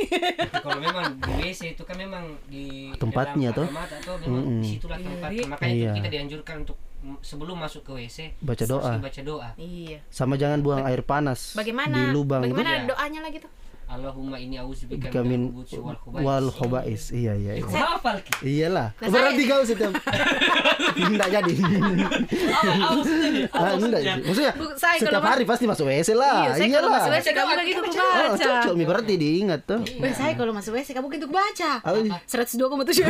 Kalau 0.51 0.77
memang 0.77 1.05
di 1.15 1.31
WC 1.39 1.61
itu 1.73 1.83
kan 1.83 1.95
memang 1.95 2.23
di 2.45 2.91
Tempatnya 2.93 3.49
tuh. 3.49 3.63
atau 3.71 4.19
memang 4.19 4.59
di 4.59 4.67
situlah 4.69 4.99
tempat. 4.99 5.29
Iya. 5.31 5.43
Makanya 5.47 5.71
itu 5.71 5.79
Iya. 5.81 5.91
kita 5.95 6.09
dianjurkan 6.09 6.55
untuk 6.59 6.75
mm, 6.99 7.17
sebelum 7.21 7.55
masuk 7.57 7.81
ke 7.81 7.91
WC 7.95 8.17
Baca 8.37 8.65
doa. 8.65 8.93
baca 8.99 9.21
doa. 9.23 9.49
iya 9.55 10.03
Sama 10.09 10.35
jangan 10.35 10.59
buang 10.59 10.83
air 10.83 10.99
panas 11.01 11.55
bagaimana 11.55 11.95
di 11.95 12.03
lubang 12.11 12.43
bagaimana 12.43 12.69
Iya. 12.75 12.83
doanya 12.85 13.19
lagi 13.23 13.39
tuh 13.39 13.51
Allahumma 13.89 14.37
ini 14.37 14.53
auzubika 14.55 15.09
Bika 15.09 15.21
min 15.21 15.49
wal 16.15 16.47
khobais. 16.49 17.09
Iya 17.09 17.33
iya. 17.33 17.57
Iya. 17.57 17.65
hafal 17.65 18.21
Ki? 18.21 18.31
Iyalah. 18.45 18.93
Nah, 18.95 19.07
Berarti 19.09 19.43
kau 19.43 19.65
setiap 19.65 19.91
tidak 21.09 21.27
jadi. 21.27 21.53
Ah, 23.49 23.73
enggak. 23.73 24.01
Maksudnya 24.21 24.53
Bu, 24.53 24.65
saya 24.75 24.95
setiap 24.95 25.09
kalau 25.11 25.25
mas- 25.25 25.33
hari 25.33 25.43
pasti 25.43 25.65
masuk 25.65 25.89
WC 25.89 26.09
lah. 26.13 26.37
iya 26.39 26.51
saya 26.53 26.69
kalau 26.71 26.89
masuk 26.91 27.11
WC 27.11 27.27
kamu 27.33 27.51
gitu 27.65 27.81
Oh, 27.81 27.89
baca 27.89 28.37
cocok 28.37 28.73
mi 28.73 28.85
berarti 28.85 29.13
diingat 29.15 29.59
tuh. 29.65 29.81
Saya 30.13 30.33
kalau 30.33 30.53
masuk 30.53 30.71
WC 30.71 30.89
kamu 30.93 31.07
gitu 31.09 31.25
baca 31.25 31.71
Oh, 31.83 31.97
iya. 32.05 32.21
102,7 32.23 33.09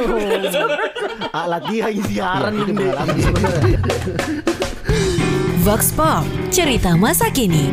Ah, 1.29 1.45
latihan 1.45 1.91
siaran 2.01 2.53
ini 2.55 2.71
pengalaman 2.71 3.15
sebenarnya. 3.17 3.79
Vox 5.67 5.91
Pop, 5.91 6.23
cerita 6.49 6.95
masa 6.95 7.27
kini. 7.29 7.67